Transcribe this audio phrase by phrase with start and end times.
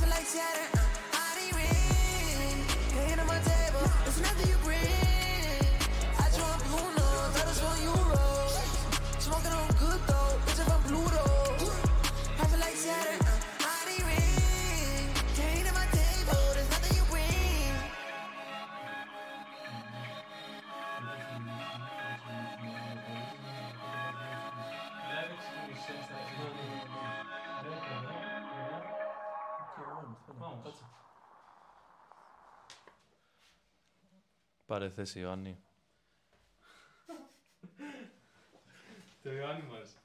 [0.00, 0.77] life like shatter.
[34.78, 35.62] Πάρε θέση, Ιωάννη.
[39.22, 39.98] Το Ιωάννη μας.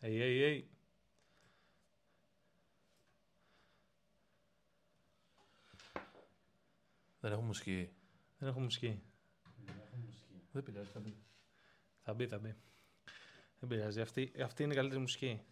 [0.00, 0.62] Hey, hey, hey.
[7.20, 7.92] Δεν έχω μουσική.
[8.38, 9.02] Δεν έχω μουσική.
[10.52, 11.16] Δεν πειράζει, θα μπει.
[12.02, 12.56] Θα μπει, θα μπει.
[13.58, 14.00] Δεν πειράζει.
[14.00, 15.46] Αυτή, αυτή είναι η καλύτερη μουσική.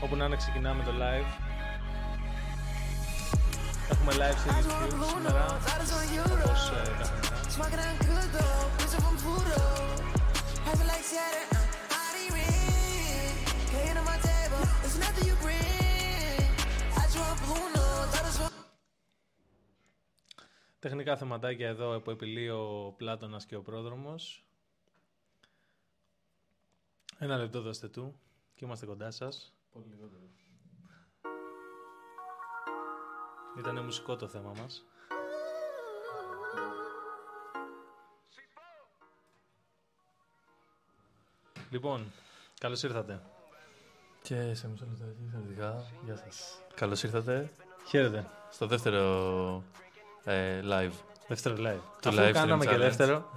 [0.00, 1.40] Όπου να είναι ξεκινάμε το live.
[3.90, 5.60] Έχουμε live σε YouTube σήμερα,
[6.44, 7.46] όπως ε, καθημερινά.
[20.86, 24.44] Τεχνικά θεματάκια εδώ που επιλύει ο Πλάτωνας και ο Πρόδρομος.
[27.18, 28.20] Ένα λεπτό δώστε του
[28.54, 29.54] και είμαστε κοντά σας.
[29.72, 30.22] Πολύ λιγότερο.
[33.58, 34.84] Ήταν μουσικό το θέμα μας.
[41.70, 42.12] Λοιπόν,
[42.60, 43.22] καλώς ήρθατε.
[44.22, 45.90] Και σε μισό λεπτό διαφορετικά.
[46.04, 46.60] Γεια σας.
[46.74, 47.50] Καλώς ήρθατε
[47.86, 48.30] Χαίρετε.
[48.50, 49.62] στο δεύτερο
[50.32, 50.92] ε, live.
[51.28, 51.80] Δεύτερο live.
[52.00, 52.78] Το αφού live stream κάναμε και challenge.
[52.78, 53.30] δεύτερο,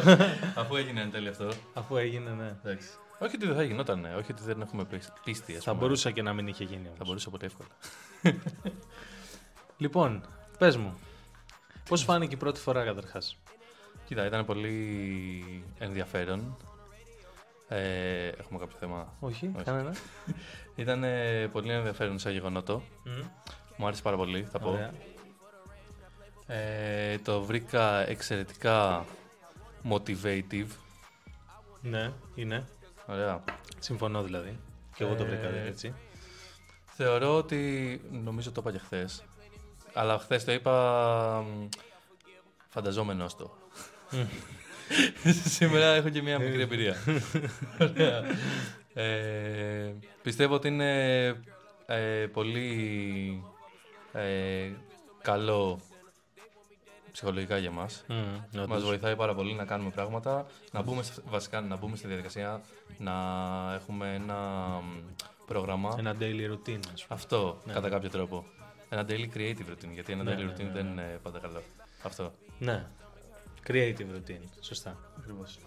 [0.60, 1.48] Αφού έγινε εν τέλει αυτό.
[1.74, 2.54] αφού έγινε, ναι.
[2.64, 2.88] Εντάξει.
[3.18, 5.56] Όχι ότι δεν θα γινόταν, όχι ότι δεν έχουμε πίσ- πίστη.
[5.56, 5.82] ας Θα πούμε.
[5.82, 6.98] μπορούσα και να μην είχε γίνει όμως.
[6.98, 7.68] Θα μπορούσε πολύ εύκολα.
[9.76, 10.24] Λοιπόν,
[10.58, 10.98] πες μου.
[11.88, 13.36] Πώς φάνηκε η πρώτη φορά καταρχάς;
[14.06, 16.56] Κοίτα, ήταν πολύ ενδιαφέρον.
[17.68, 19.64] Ε, έχουμε κάποιο θέμα; Όχι, Όχι.
[19.64, 19.94] κανένα.
[20.74, 22.82] Ήταν ε, πολύ ενδιαφέρον σαν γεγονότο.
[23.04, 23.10] Μμ.
[23.76, 24.70] Μου άρεσε πάρα πολύ, θα πω.
[24.70, 24.90] Ωραία.
[26.52, 29.04] Ε, το βρήκα εξαιρετικά
[29.90, 30.66] motivative.
[31.80, 32.64] Ναι, είναι.
[33.06, 33.44] Ωραία.
[33.78, 34.58] Συμφωνώ δηλαδή.
[34.94, 35.94] Και εγώ το βρήκα Ε, έτσι.
[36.84, 38.00] Θεωρώ ότι.
[38.10, 39.24] Νομίζω το είπα και χθες.
[39.92, 41.44] Αλλά χθες το είπα.
[41.46, 41.68] μ,
[42.68, 43.56] Φανταζόμενος το.
[45.56, 46.96] Σήμερα έχω και μια μικρή εμπειρία.
[47.80, 48.22] Ωραία.
[48.94, 51.26] Ε, πιστεύω ότι είναι
[51.86, 53.44] ε, πολύ
[54.12, 54.70] ε,
[55.22, 55.80] καλό
[57.12, 58.04] ψυχολογικά για μας.
[58.08, 58.14] Μμ,
[58.54, 58.66] όντως.
[58.66, 62.60] Μας βοηθάει πάρα πολύ να κάνουμε πράγματα, να μπούμε, σε- βασικά να μπούμε στη διαδικασία,
[62.98, 63.12] να
[63.74, 64.34] έχουμε ένα
[64.82, 65.14] μ,
[65.46, 65.94] πρόγραμμα.
[65.98, 67.06] Ένα daily routine, ας πούμε.
[67.08, 68.44] Αυτό, κατά κάποιο τρόπο.
[68.88, 71.62] Ένα daily creative routine, γιατί ένα Ναι, daily ναι, routine ναι, δεν είναι πάντα καλό.
[72.02, 72.32] Αυτό.
[72.58, 72.84] Ναι.
[73.66, 74.40] Creative routine.
[74.60, 74.96] Σωστά.
[75.18, 75.58] Ακριβώς.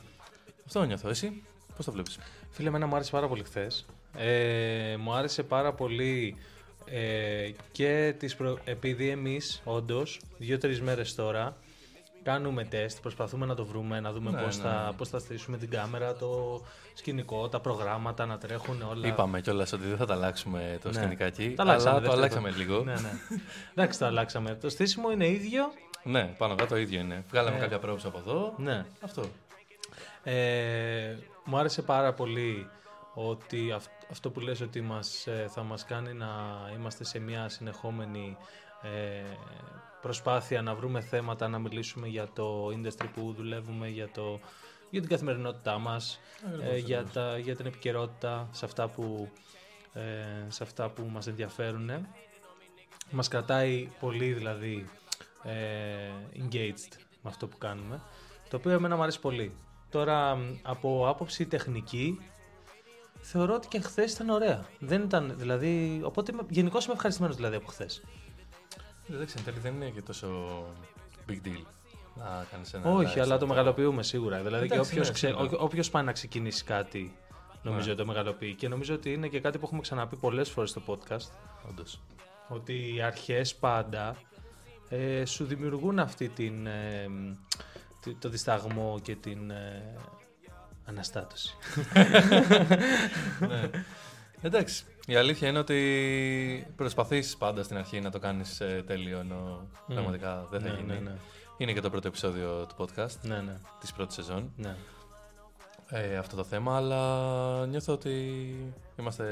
[0.66, 1.10] Αυτό νιώθω.
[1.10, 1.44] Εσύ,
[1.76, 2.18] πώς το βλέπεις;
[2.50, 3.86] Φίλε, εμένα μου άρεσε πάρα πολύ χθες.
[4.18, 6.38] Ε, μου άρεσε πάρα πολύ
[6.86, 8.58] ε, και τις προ...
[8.64, 11.58] επειδή εμείς όντως δύο-τρεις μέρες τώρα
[12.24, 14.98] κάνουμε τεστ, προσπαθούμε να το βρούμε, να δούμε Ναι, πώς, ναι, θα, ναι.
[14.98, 16.62] πώς θα στήσουμε την κάμερα, το
[16.94, 19.08] σκηνικό, τα προγράμματα, να τρέχουν όλα.
[19.08, 20.94] Είπαμε κιόλας ότι δεν θα τα αλλάξουμε το Ναι.
[20.94, 22.40] σκηνικάκι, Τα αλλάξαμε, αλλά το δεύτερο.
[22.42, 22.84] αλλάξαμε λίγο.
[22.84, 23.12] Ναι, ναι.
[23.76, 24.56] Εντάξει, το αλλάξαμε.
[24.56, 25.72] Το στήσιμο είναι ίδιο.
[26.04, 27.24] Ναι, πάνω κάτω το ίδιο είναι.
[27.30, 27.60] Βγάλαμε Ε.
[27.60, 28.54] κάποια πρόβους από εδώ.
[28.58, 28.86] Ναι.
[29.02, 29.24] Αυτό.
[30.24, 31.16] Ε,
[31.46, 32.68] μου άρεσε πάρα πολύ
[33.16, 36.28] ότι αυ- αυτό που λες ότι μας, ε, θα μας κάνει να
[36.76, 38.38] είμαστε σε μια συνεχόμενη
[38.82, 39.24] ε,
[40.02, 44.40] προσπάθεια να βρούμε θέματα, να μιλήσουμε για το industry που δουλεύουμε, για, το,
[44.90, 46.20] για την καθημερινότητά μας,
[46.62, 49.30] ε, για, τα, για την επικαιρότητα σε αυτά που,
[49.94, 50.02] ε,
[50.48, 52.08] σε αυτά που μας ενδιαφέρουν.
[53.12, 54.90] Μας κρατάει πολύ δηλαδή
[55.44, 58.02] ε, engaged με αυτό που κάνουμε,
[58.50, 59.56] το οποίο εμένα μου αρέσει πολύ.
[59.90, 62.20] Τώρα μ, από άποψη τεχνική
[63.28, 64.66] θεωρώ ότι και χθες ήταν ωραία.
[64.80, 66.02] Δεν ήταν δηλαδή.
[66.04, 68.04] Οπότε γενικώς είμαι ευχαριστημένος δηλαδή από χθες.
[69.12, 70.28] Εντάξει, εν τέλει δεν είναι και τόσο
[71.30, 71.62] big deal
[72.16, 73.40] να κάνεις ένα Όχι, live αλλά stream.
[73.40, 74.38] το μεγαλοποιούμε σίγουρα.
[74.42, 75.58] Δηλαδή Εντάξει, και όποιος ναι, σίγουρα.
[75.60, 77.16] όποιος πάει να ξεκινήσει κάτι,
[77.62, 77.96] νομίζω Ναι.
[77.96, 78.54] το μεγαλοποιεί.
[78.54, 81.30] Και νομίζω ότι είναι και κάτι που έχουμε ξαναπεί πολλές φορές στο podcast.
[81.70, 82.02] Όντως.
[82.48, 84.16] Ότι οι αρχές πάντα
[84.90, 86.66] ε, σου δημιουργούν αυτή την.
[86.68, 87.08] ε,
[88.02, 89.96] τη- το δισταγμό και την ε,
[90.86, 91.56] αναστάτωση.
[93.40, 93.70] ναι.
[94.42, 94.84] Εντάξει.
[95.08, 100.48] Η αλήθεια είναι ότι προσπαθείς πάντα στην αρχή να το κάνεις ε, τέλειο, ενώ πραγματικά
[100.52, 100.88] δεν θα Ναι, γίνει.
[100.94, 101.16] ναι, ναι.
[101.58, 103.58] Είναι και το πρώτο επεισόδιο του podcast Ναι, ναι.
[103.80, 104.52] της πρώτης σεζόν.
[104.56, 104.76] ναι.
[105.90, 108.12] ε, αυτό το θέμα, αλλά νιώθω ότι
[109.00, 109.26] είμαστε.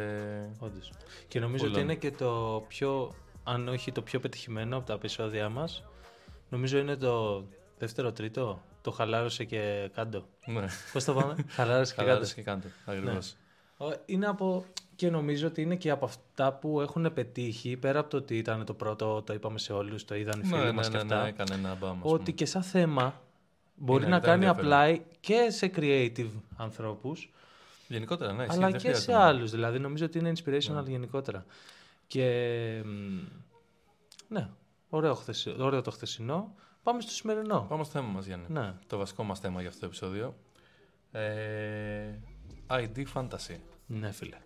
[0.59, 0.91] Όντως.
[1.27, 1.75] Και νομίζω Πολλά.
[1.75, 3.13] ότι είναι και το πιο,
[3.43, 5.83] αν όχι το πιο πετυχημένο από τα επεισόδια μας,
[6.49, 7.43] νομίζω είναι το
[7.77, 10.27] δεύτερο τρίτο, το χαλάρωσε και κάντο.
[10.45, 12.07] Ναι, Πώς το πάμε, χαλάρωσε και κάντο.
[12.09, 12.67] χαλάρωσε και κάντε.
[12.85, 13.35] Ακριβώς.
[13.77, 14.65] Ο- Είναι από,
[14.95, 18.65] και νομίζω ότι είναι και από αυτά που έχουν πετύχει, πέρα από το ότι ήταν
[18.65, 21.13] το πρώτο, το είπαμε σε όλους, το είδαν οι φίλοι Ναι, μας ναι, και ναι,
[21.13, 21.97] αυτά, ναι, έκανε ένα μπαμ.
[21.97, 22.31] ας ότι πούμε.
[22.31, 23.21] και σαν θέμα
[23.75, 24.97] μπορεί Είναι να αρκετά κάνει ενδιαφέρον.
[24.97, 27.31] apply και σε creative ανθρώπους,
[27.87, 29.51] Γενικότερα, ναι, ισχύει, αλλά δεν και χρειάζεται σε να- άλλους.
[29.51, 30.89] Δηλαδή, νομίζω ότι είναι inspirational Ναι.
[30.89, 31.45] γενικότερα.
[32.07, 33.19] Και μ,
[34.27, 34.49] ναι,
[34.89, 36.55] ωραίο, χθεσι- ωραίο το χθεσινό.
[36.83, 37.65] Πάμε στο σημερινό.
[37.69, 38.45] Πάμε στο θέμα μας, Γιάννη.
[38.49, 38.73] Ναι.
[38.87, 40.35] Το βασικό μας θέμα για αυτό το επεισόδιο.
[41.11, 42.19] Ε,
[42.67, 43.55] ID Fantasy.
[43.85, 44.37] Ναι, φίλε.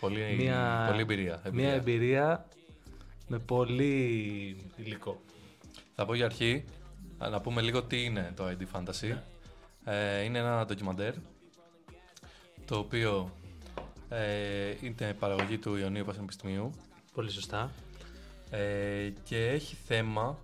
[0.00, 1.42] Πολύ, Μια- πολύ εμπειρία.
[1.52, 2.46] Μια εμπειρία
[3.28, 3.92] με πολύ
[4.76, 5.20] υλικό.
[5.94, 6.64] Θα πω για αρχή
[7.18, 9.16] α, να πούμε λίγο τι είναι το ID Fantasy.
[9.84, 11.14] Ε, είναι ένα ντοκιμαντέρ
[12.66, 13.30] το οποίο
[14.08, 16.70] ε, είναι παραγωγή του Ιωνίου Πανεπιστημίου
[17.12, 17.70] Πολύ σωστά.
[18.50, 20.38] ε, και έχει θέμα,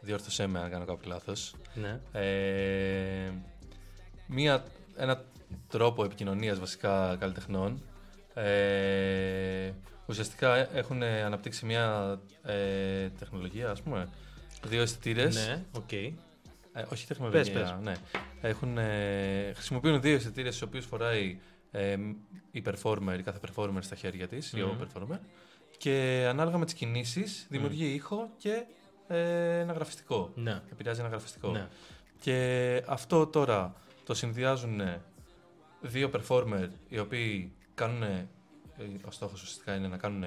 [0.00, 2.00] διόρθωσέ με αν κάνω κάποιο λάθος, Ναι.
[2.12, 3.30] ε,
[4.26, 4.64] μία,
[4.96, 5.24] ένα
[5.68, 7.82] τρόπο επικοινωνίας βασικά καλλιτεχνών.
[8.34, 9.72] Ε,
[10.06, 14.08] ουσιαστικά ε- έχουν αναπτύξει μια ε, τεχνολογία, ας πούμε,
[14.66, 15.46] δύο αισθητήρες.
[15.46, 15.92] Ναι, οκ.
[15.92, 16.12] Ε,
[16.92, 17.74] όχι τεχνολογία, Πες, πες.
[17.82, 17.92] ναι.
[18.40, 21.38] Έχουν, ε, χρησιμοποιούν δύο αισθητήρες τις οποίες φοράει
[21.70, 21.96] ε,
[22.50, 25.18] η performer, η κάθε performer στα χέρια της, η ο performer,
[25.78, 28.64] και ανάλογα με τις κινήσεις δημιουργεί ήχο και ε,
[29.16, 30.30] ένα γραφιστικό.
[30.34, 30.62] Ναι.
[30.72, 31.50] Επηρεάζει ένα γραφιστικό.
[31.50, 31.68] Ναι.
[32.20, 33.74] Και αυτό τώρα
[34.04, 34.80] το συνδυάζουν
[35.80, 38.02] δύο performer οι οποίοι κάνουν.
[38.02, 38.28] ε,
[39.06, 40.24] Ο στόχος ουσιαστικά είναι να κάνουν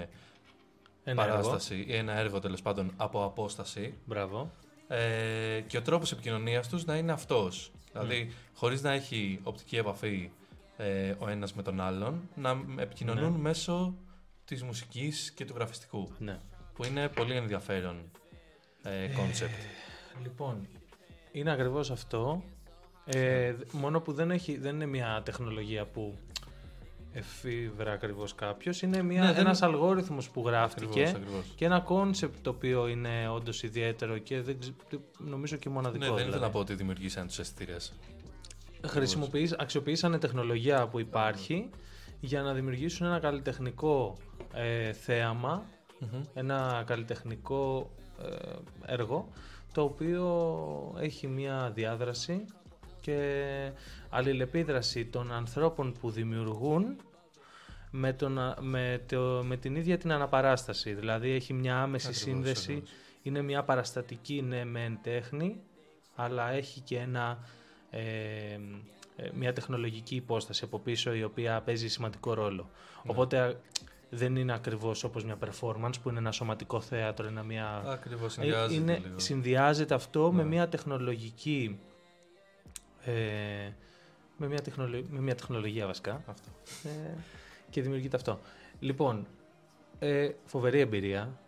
[1.03, 1.91] Ένα παράσταση έργο.
[1.91, 3.94] ή ένα έργο τέλος πάντων από απόσταση.
[4.06, 4.51] Μπράβο.
[4.88, 7.71] Ε, και ο τρόπος επικοινωνίας τους να είναι αυτός.
[7.91, 10.31] Δηλαδή, χωρίς να έχει οπτική επαφή
[10.77, 13.38] ε, ο ένας με τον άλλον, να επικοινωνούν Ναι.
[13.38, 13.95] μέσω
[14.45, 16.12] της μουσικής και του γραφιστικού.
[16.19, 16.39] Ναι.
[16.74, 18.12] Που είναι πολύ ενδιαφέρον
[19.15, 19.53] κόνσεπτ.
[20.24, 20.68] Λοιπόν,
[21.31, 22.44] είναι ακριβώς αυτό.
[23.06, 26.18] Ε, δ- μόνο που δεν, έχει, δεν είναι μια τεχνολογία που
[27.13, 28.81] εφηύρε ακριβώς κάποιος.
[28.81, 31.53] Είναι μια, Ναι, δεν- ένας αλγόριθμος που γράφτηκε Ακριβώς, ακριβώς.
[31.56, 34.74] και ένα κόνσεπτ το οποίο είναι όντως ιδιαίτερο και δεν, ξε-
[35.18, 36.00] νομίζω και μοναδικό.
[36.03, 36.45] Ναι, δεν ήθελα δηλαδή.
[36.45, 37.94] να πω ότι δημιουργήσαν τους αισθητήρες.
[38.88, 41.69] Χρησιμοποιείς, αξιοποίησαν τεχνολογία που υπάρχει
[42.19, 44.18] για να δημιουργήσουν ένα καλλιτεχνικό
[44.53, 45.63] ε, θέαμα,
[46.33, 48.02] ένα καλλιτεχνικό ε,
[48.86, 49.28] έργο,
[49.74, 52.46] το οποίο έχει μία διάδραση
[53.02, 53.72] και
[54.10, 56.96] αλληλεπίδραση των ανθρώπων που δημιουργούν
[57.92, 60.94] με, τον, α- με, το, με την ίδια την αναπαράσταση.
[60.94, 62.92] Δηλαδή έχει μια άμεση Ακριβώς, σύνδεση, ακριβώς.
[63.22, 65.62] είναι μια παραστατική ναι μεν τέχνη,
[66.16, 67.38] αλλά έχει και ένα,
[67.90, 68.02] ε,
[69.16, 72.70] ε, μια τεχνολογική υπόσταση από πίσω η οποία παίζει σημαντικό ρόλο.
[73.04, 73.12] Ναι.
[73.12, 73.54] Οπότε α,
[74.13, 77.81] δεν είναι ακριβώς όπως μια performance που είναι ένα σωματικό θέατρο, είναι μια...
[77.86, 79.19] Ακριβώς, Ε, συνδυάζεται είναι, λίγο.
[79.19, 80.48] συνδυάζεται αυτό με Ναι.
[80.50, 81.80] μια τεχνολογική
[83.06, 83.12] ε,
[84.38, 86.50] με, μια τεχνολο- με μια τεχνολογία βασικά Αυτό.
[86.83, 87.13] ε,
[87.69, 88.39] και δημιουργείται αυτό.
[88.80, 89.27] Λοιπόν,
[90.00, 91.39] ε, φοβερή εμπειρία.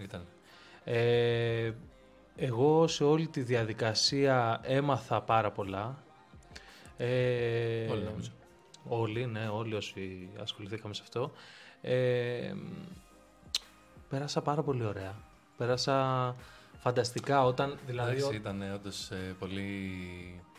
[0.00, 0.26] Ήταν.
[0.84, 1.72] Ε,
[2.36, 6.02] εγώ σε όλη τη διαδικασία έμαθα πάρα πολλά.
[6.96, 8.30] Ε, Όλοι νομίζω.
[8.88, 11.32] Όλοι, ναι, όλοι όσοι ασχοληθήκαμε σε αυτό.
[11.82, 12.54] Ε,
[14.08, 15.14] πέρασα πάρα πολύ ωραία.
[15.56, 16.34] Πέρασα
[16.78, 19.90] φανταστικά όταν, δηλαδή, Εντάξει, ο- ήταν όντως πολύ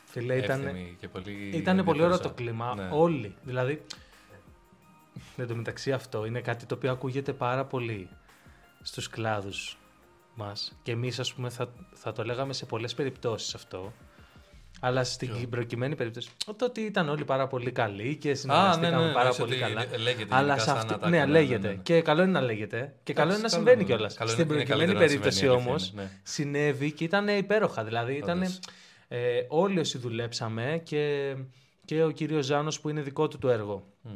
[0.05, 2.33] φίλε, ήταν, εύθυμη και πολύ ήταν πολύ ωραίο το ενδιαφέρουσα.
[2.73, 2.75] κλίμα.
[2.75, 2.89] Ναι.
[2.97, 3.35] Όλοι.
[3.43, 3.85] Δηλαδή,
[5.37, 8.09] εν τω μεταξύ αυτό είναι κάτι το οποίο ακούγεται πάρα πολύ
[8.81, 9.77] στους κλάδους
[10.35, 10.77] μας.
[10.83, 13.93] Και εμείς, ας πούμε, θα, θα το λέγαμε σε πολλές περιπτώσεις αυτό.
[14.83, 18.35] Αλλά στην Ποιο; προκειμένη περίπτωση, το ότι ήταν όλοι πάρα πολύ καλοί και Α, ναι,
[18.37, 19.85] συνεργαστήκαμε ναι, ναι, πάρα εννοείς πολύ ότι καλά.
[20.03, 20.93] λέγεται Αλλά γενικά σε σαν αυτή.
[20.93, 21.67] ατάκα, Ναι, ναι, ναι, λέγεται.
[21.67, 21.79] ναι, ναι.
[21.81, 22.93] Και καλό είναι να λέγεται.
[23.03, 24.13] Και καλό είναι να Εντάξει, συμβαίνει καλό, κιόλας.
[24.15, 26.19] καλό Στην είναι- είναι προκειμένη καλύτερο να περίπτωση συμβαίνει, όμως αλήθεια είναι, ναι.
[26.23, 27.83] συνέβη και ήταν υπέροχα.
[27.83, 28.37] Δηλαδή ήταν.
[28.37, 28.59] Όντως.
[29.07, 31.35] Ε, όλοι όσοι δουλέψαμε και,
[31.85, 33.87] και ο κύριος Ζάνος που είναι δικό του το έργο.
[34.01, 34.11] Μμ.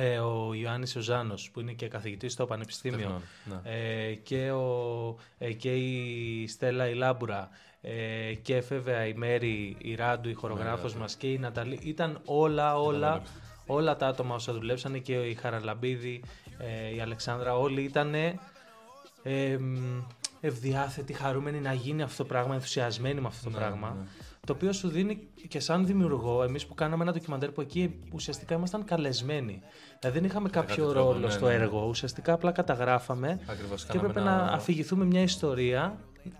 [0.00, 2.98] Ε, ο Ιωάννης ο Ζάνος που είναι και καθηγητής στο Πανεπιστήμιο.
[2.98, 3.70] Τεχνών, ναι.
[3.72, 7.48] Ε, και, ο, ε, και η Στέλλα η Λάμπουρα
[7.80, 10.98] ε, και βέβαια η Μέρη η Ράντου η χορογράφος Ράντου.
[10.98, 13.22] μας και η Ναταλή ήταν όλα όλα όλα.
[13.66, 16.22] όλα τα άτομα όσα δουλέψανε και η Χαραλαμπίδη
[16.58, 20.00] ε, η Αλεξάνδρα όλοι ήταν ε, μ,
[20.40, 24.06] ευδιάθετοι χαρούμενοι να γίνει αυτό το πράγμα ενθουσιασμένοι με αυτό το Ναι, πράγμα ναι.
[24.48, 28.54] Το οποίο σου δίνει και σαν δημιουργό, εμείς που κάναμε ένα ντοκιμαντέρ που εκεί ουσιαστικά
[28.54, 29.62] ήμασταν καλεσμένοι.
[30.00, 31.54] Δηλαδή δεν είχαμε κάποιο κάποιο τρόπο, ρόλο ναι, στο ναι.
[31.54, 35.98] έργο, ουσιαστικά απλά καταγράφαμε Ακριβώς, και κάναμε έπρεπε ένα- να αφηγηθούμε μια ιστορία,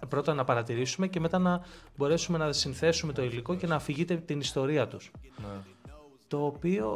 [0.09, 1.61] πρώτα να παρατηρήσουμε και μετά να
[1.97, 5.11] μπορέσουμε να συνθέσουμε το υλικό και να αφηγείτε την ιστορία τους.
[5.37, 5.61] Ναι.
[6.29, 6.89] Το οποίο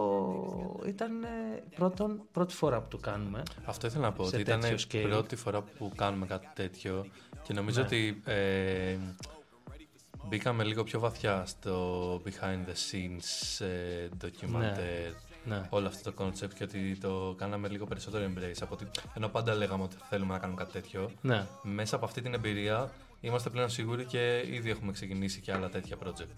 [0.86, 1.28] ήταν ε,
[1.76, 3.42] πρώτον, πρώτη φορά που το κάνουμε.
[3.64, 4.24] Αυτό ήθελα να πω.
[4.24, 5.06] σε Ότι ήταν τέτοιο scale.
[5.08, 7.06] πρώτη φορά που κάνουμε κάτι τέτοιο
[7.42, 7.86] και νομίζω Ναι.
[7.86, 8.96] ότι ε,
[10.28, 15.14] μπήκαμε λίγο πιο βαθιά στο behind the scenes ε, documentaire.
[15.44, 15.66] Ναι.
[15.70, 19.54] Όλο αυτό το concept και ότι το κάναμε λίγο περισσότερο embrace από ότι ενώ πάντα
[19.54, 21.46] λέγαμε ότι θέλουμε να κάνουμε κάτι τέτοιο Ναι.
[21.62, 25.96] μέσα από αυτή την εμπειρία είμαστε πλέον σίγουροι και ήδη έχουμε ξεκινήσει και άλλα τέτοια
[26.04, 26.34] project.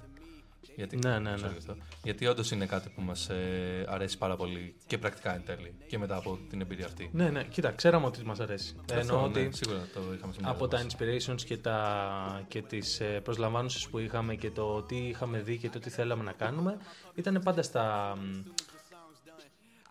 [0.76, 1.52] Γιατί, Ναι, ναι, ξέρω ναι.
[1.52, 1.76] γι' αυτό.
[2.02, 5.98] Γιατί όντως είναι κάτι που μας ε, αρέσει πάρα πολύ και πρακτικά εν τέλει και
[5.98, 7.10] μετά από την εμπειρία αυτή.
[7.12, 8.74] Ναι, ναι, κοίτα, ξέραμε ότι μας αρέσει.
[8.80, 10.86] Αυτό, Εννοώ ναι, ότι σίγουρα το είχαμε στο από μυαλό τα μας.
[10.96, 15.68] inspirations και, τα, και τις ε, προσλαμβάνωσες που είχαμε και το τι είχαμε δει και
[15.70, 16.76] το τι θέλαμε να κάνουμε
[17.14, 18.42] ήταν πάντα στα, μ,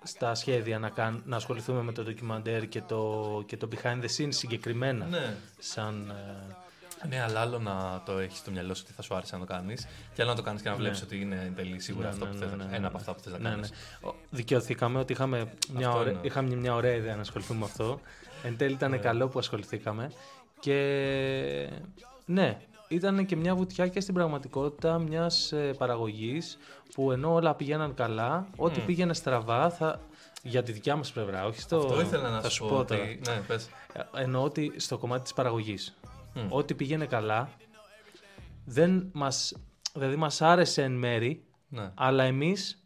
[0.04, 4.08] στα σχέδια να, κάν, να ασχοληθούμε με το ντοκιμαντέρ και το, και το behind the
[4.18, 5.36] scenes συγκεκριμένα Ναι.
[5.60, 6.56] σαν ε,
[7.10, 9.54] ναι, αλλά άλλο να το έχεις στο μυαλό σου ότι θα σου άρεσε να το
[9.54, 12.14] κάνεις, και άλλο να το κάνεις και να βλέπεις ότι είναι εν τέλει σίγουρα Ναι,
[12.14, 12.88] αυτό ναι, που ναι, θες, ναι, ναι, ένα ναι.
[12.88, 13.70] από αυτά που θες να Ναι, κάνεις.
[13.70, 14.08] ναι.
[14.10, 16.22] Ο- Δικαιωθήκαμε ότι είχαμε μια, Αυτό ωραία, είναι.
[16.24, 18.00] είχαμε μια ωραία ιδέα να ασχοληθούμε με αυτό.
[18.44, 20.12] Εν τέλει ήταν καλό που ασχοληθήκαμε.
[20.60, 21.70] Και
[22.26, 22.58] ναι,
[22.88, 26.58] ήταν και μια βουτιά και στην πραγματικότητα μιας ε, παραγωγής
[26.94, 30.00] που ενώ όλα πηγαίναν καλά, ό,τι πήγαινε στραβά θα...
[30.46, 31.78] Για τη δικιά μας πλευρά, όχι στο...
[31.78, 32.70] Αυτό ήθελα να θα σου σου πω.
[32.70, 33.20] πω ότι...
[33.24, 33.36] τώρα.
[33.38, 33.70] Ναι, πες.
[34.16, 35.96] Εννοώ ότι στο κομμάτι της παραγωγής.
[36.34, 36.48] Μμ.
[36.50, 37.50] Ό,τι πήγαινε καλά,
[38.66, 39.56] δεν μας,
[39.94, 41.92] δηλαδή μας άρεσε εν μέρη, Ναι.
[41.96, 42.84] αλλά εμείς,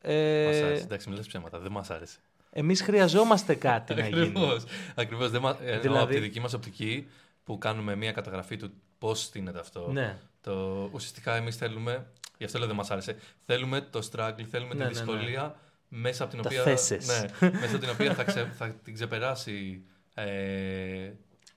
[0.00, 0.82] ε, Μας άρεσε.
[0.82, 1.58] Εντάξει, μην λες ψέματα.
[1.58, 2.18] Δεν μας άρεσε.
[2.50, 4.20] εμείς χρειαζόμαστε κάτι να γίνει.
[4.20, 4.64] Ακριβώς.
[4.94, 5.30] Ακριβώς.
[5.30, 5.52] Δεν μα...
[5.54, 5.78] δηλαδή...
[5.80, 7.06] Δηλαδή- από τη δική μας οπτική
[7.44, 9.88] που κάνουμε μια καταγραφή του πώς στείνεται αυτό.
[9.92, 10.18] Ναι.
[10.40, 10.88] Το...
[10.92, 12.06] Ουσιαστικά εμείς θέλουμε,
[12.38, 14.88] γι' αυτό λέω δεν μας άρεσε, θέλουμε το struggle, θέλουμε Ναι, τη ναι, ναι.
[14.88, 15.56] δυσκολία
[15.88, 17.06] μέσα από την Τα οποία, θέσεις.
[17.06, 18.44] ναι, μέσα από την οποία θα, ξε...
[18.56, 19.82] θα την ξεπεράσει
[20.14, 21.10] ε...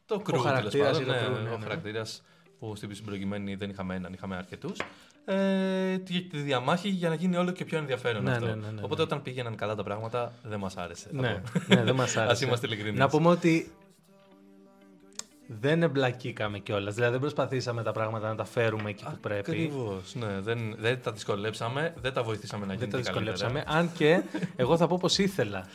[0.10, 1.64] το κρού, χαρακτήρας τέλος ή το πάντων, κρού, ναι, ο ναι.
[1.64, 2.22] χαρακτήρας
[2.60, 4.78] που στην προηγουμένη δεν είχαμε έναν, είχαμε αρκετούς.
[5.26, 8.46] Ε, τη, τη διαμάχη για να γίνει όλο και πιο ενδιαφέρον Ναι, αυτό.
[8.46, 11.10] ναι, ναι, ναι, Οπότε όταν πήγαιναν καλά τα πράγματα δεν μας άρεσε.
[11.16, 11.76] θα Ναι, πω.
[11.76, 12.32] ναι, δεν μας άρεσε.
[12.32, 13.00] Ας είμαστε ειλικρινείς.
[13.00, 13.72] Να πούμε ότι
[15.48, 16.94] δεν εμπλακήκαμε κιόλας.
[16.94, 19.52] Δηλαδή δεν προσπαθήσαμε τα πράγματα να τα φέρουμε εκεί που πρέπει.
[19.52, 20.16] Ακριβώς.
[20.16, 23.36] Ναι, δεν, δεν τα δυσκολέψαμε, δεν τα βοηθήσαμε να γίνει Δεν τα και καλύτερα.
[23.50, 23.80] δυσκολέψαμε.
[23.80, 24.22] Αν και
[24.56, 25.68] εγώ θα πω πως ήθελα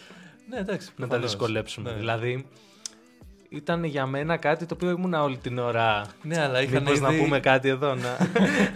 [0.49, 0.87] Ναι, εντάξει.
[0.89, 1.31] να τα προφανώς.
[1.31, 1.91] δυσκολέψουμε.
[1.91, 1.97] Ναι.
[1.97, 2.47] Δηλαδή
[3.57, 6.07] ήταν για μένα κάτι το οποίο ήμουν όλη την ώρα.
[6.23, 7.95] Ναι, αλλά είχαν Μήπως να ήδη- πούμε κάτι εδώ.
[7.95, 8.17] Να...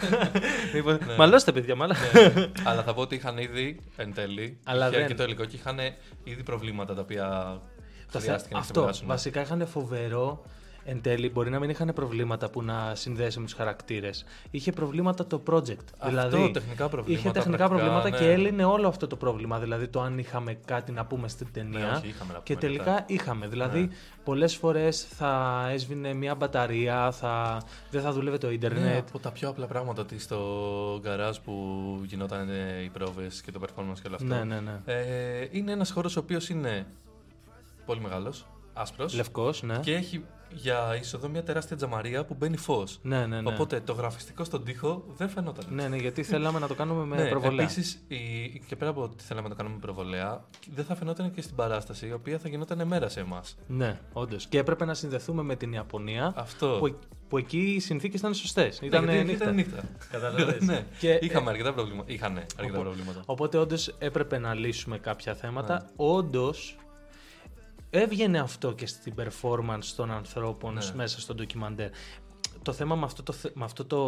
[0.74, 0.98] Μήπως...
[1.06, 1.14] Ναι.
[1.16, 1.94] Μαλώστε, παιδιά, μαλά.
[2.12, 4.58] Ναι, αλλά θα πω ότι είχαν ήδη εν τέλει.
[4.64, 5.78] Αλλά είχε δεν- αρκετό υλικό και είχαν
[6.24, 7.26] ήδη προβλήματα τα οποία
[8.12, 8.72] Το θε- χρειάστηκε να Αυτό.
[8.72, 9.06] ξεπεράσουν.
[9.06, 10.44] Βασικά είχαν φοβερό.
[10.90, 14.24] Εν τέλει, μπορεί να μην είχαν προβλήματα που να συνδέσει με τους χαρακτήρες.
[14.50, 15.60] Είχε προβλήματα το project.
[15.98, 18.16] Αυτό, δηλαδή, τεχνικά προβλήματα, Είχε τεχνικά πρακτικά, προβλήματα ναι.
[18.16, 19.58] και έλυνε όλο αυτό το πρόβλημα.
[19.58, 21.78] Δηλαδή, το αν είχαμε κάτι να πούμε στην ταινία.
[21.78, 23.04] Ναι, όχι, είχαμε να και πούμε τελικά μετά.
[23.06, 23.46] είχαμε.
[23.48, 23.88] Δηλαδή, Ναι.
[24.24, 27.62] πολλές φορές θα έσβηνε μια μπαταρία, θα...
[27.90, 28.82] δεν θα δούλευε το ίντερνετ.
[28.82, 30.38] Ναι, από τα πιο απλά πράγματα ότι στο
[31.02, 31.52] γκαράζ που
[32.06, 34.24] γινόταν ε, οι πρόβες και το performance και όλο αυτό.
[34.24, 34.80] Ναι, ναι, ναι.
[34.84, 36.86] Ε, είναι ένας χώρος ο οποίος είναι
[37.86, 39.14] πολύ μεγάλος, άσπρος.
[39.14, 39.78] Λευκός, ναι.
[39.82, 40.24] Και έχει
[40.54, 42.98] για είσοδο μια τεράστια τζαμαρία που μπαίνει φως.
[43.02, 43.52] Ναι, ναι, ναι.
[43.52, 45.64] Οπότε το γραφιστικό στον τοίχο δεν φαινόταν.
[45.70, 47.64] Ναι, ναι, γιατί θέλαμε να το κάνουμε με Ναι, προβολέα.
[47.64, 48.04] Επίσης,
[48.66, 51.56] και πέρα από ότι θέλαμε να το κάνουμε με προβολέα, δεν θα φαινόταν και στην
[51.56, 53.56] παράσταση, η οποία θα γινόταν μέρα σε εμάς.
[53.66, 54.46] Ναι, όντως.
[54.46, 56.32] Και έπρεπε να συνδεθούμε με την Ιαπωνία.
[56.36, 56.76] Αυτό.
[56.80, 58.80] Που, που εκεί οι συνθήκες ήταν σωστές.
[58.80, 59.42] Ναι, Ήταν γιατί νύχτα.
[59.44, 59.82] Ήταν νύχτα.
[60.12, 60.60] Καταλαβες.
[60.60, 60.84] ναι.
[60.98, 62.12] Και, Είχαμε αρκετά προβλήματα.
[62.12, 63.22] Είχανε αρκετά Οπό- προβλήματα.
[63.26, 65.74] Οπότε όντως έπρεπε να λύσουμε κάποια θέματα.
[65.74, 65.86] Ναι.
[65.96, 66.76] Όντως
[67.90, 70.80] έβγαινε αυτό και στην performance των ανθρώπων Ναι.
[70.94, 71.90] μέσα στο ντοκιμαντέρ.
[72.62, 73.98] Το θέμα με αυτό το, θε- με αυτό το,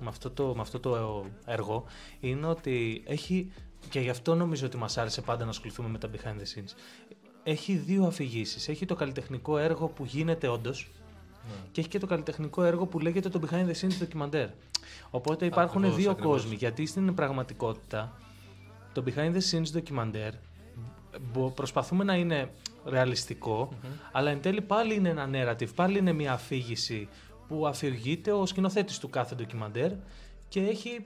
[0.00, 1.84] με αυτό το, με αυτό το έργο
[2.20, 3.52] είναι ότι έχει,
[3.88, 6.74] και γι' αυτό νομίζω ότι μας άρεσε πάντα να ασχοληθούμε με τα behind the scenes,
[7.42, 8.68] έχει δύο αφηγήσεις.
[8.68, 10.90] Έχει το καλλιτεχνικό έργο που γίνεται όντως
[11.48, 11.54] Ναι.
[11.72, 14.48] και έχει και το καλλιτεχνικό έργο που λέγεται το behind the scenes ντοκιμαντέρ.
[15.10, 16.40] Οπότε υπάρχουν Ακριβώς, δύο ακριβώς.
[16.42, 16.54] κόσμοι.
[16.56, 18.16] Γιατί στην πραγματικότητα
[18.92, 20.32] το behind the scenes ντοκιμαντέρ
[21.32, 22.50] μπο- προσπαθούμε να είναι
[22.90, 23.72] ρεαλιστικό,
[24.12, 27.08] αλλά εν τέλει πάλι είναι ένα narrative, πάλι είναι μια αφήγηση
[27.48, 29.92] που αφηγείται ο σκηνοθέτης του κάθε ντοκιμαντέρ
[30.48, 31.04] και έχει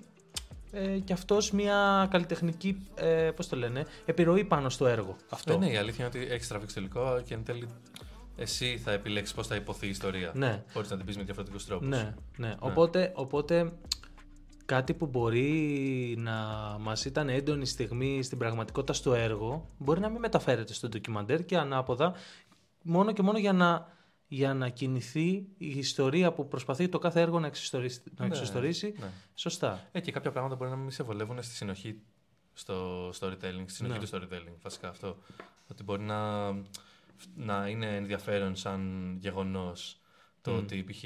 [0.72, 5.16] ε, και αυτός μια καλλιτεχνική, ε, πώς το λένε, επιρροή πάνω στο έργο.
[5.28, 5.52] Αυτό.
[5.52, 7.68] Ε, ναι, η αλήθεια είναι ότι έχεις τραβήξει το υλικό και εν τέλει
[8.36, 10.32] εσύ θα επιλέξεις πώς θα υποθεί η ιστορία.
[10.34, 10.62] Ναι.
[10.72, 11.88] Χωρίς να την πεις με διαφορετικούς τρόπους.
[11.88, 12.54] Ναι, ναι.
[12.58, 13.72] Οπότε, οπότε
[14.64, 16.34] κάτι που μπορεί να
[16.80, 21.56] μας ήταν έντονη στιγμή στην πραγματικότητα στο έργο μπορεί να μην μεταφέρεται στο ντοκιμαντέρ και
[21.56, 22.14] ανάποδα
[22.82, 23.92] μόνο και μόνο για να,
[24.28, 25.28] για να κινηθεί
[25.58, 29.06] η ιστορία που προσπαθεί το κάθε έργο να εξιστορήσει, να Ναι, εξιστορήσει ναι.
[29.34, 29.88] σωστά.
[29.92, 32.00] Ε, και κάποια πράγματα μπορεί να μην σε βολεύουν στη συνοχή
[32.52, 34.04] στο storytelling, στη συνοχή Ναι.
[34.04, 35.16] του storytelling, βασικά αυτό.
[35.70, 36.50] Ότι μπορεί να,
[37.36, 39.98] να είναι ενδιαφέρον σαν γεγονός
[40.40, 40.56] το Μμ.
[40.56, 41.02] ότι π.χ.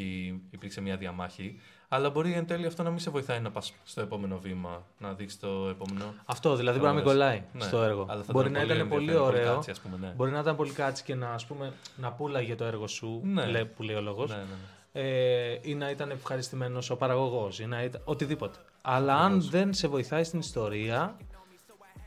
[0.51, 4.01] υπήρξε μια διαμάχη, αλλά μπορεί εν τέλει αυτό να μην σε βοηθάει να πας στο
[4.01, 6.15] επόμενο βήμα, να δείξει το επόμενο.
[6.25, 7.19] Αυτό δηλαδή μπορεί να μην Ωραίες.
[7.19, 8.07] κολλάει Ναι, στο έργο.
[8.09, 9.55] αλλά θα Μπορεί να ήταν πολύ ενδιαφέρον, ωραίο.
[9.55, 10.13] κάτσι, ας πούμε, ναι.
[10.17, 13.47] Μπορεί να ήταν πολύ κάτσι και να, ας πούμε, να πουλάγε το έργο σου, Ναι.
[13.47, 14.31] λέ- που λέει ο λόγος.
[14.31, 15.01] Ναι, ναι, ναι.
[15.09, 18.01] ε, ή να ήταν ευχαριστημένος ο παραγωγός, ή να ήταν.
[18.05, 18.59] οτιδήποτε.
[18.83, 21.17] Αλλά αν δεν σε βοηθάει στην ιστορία,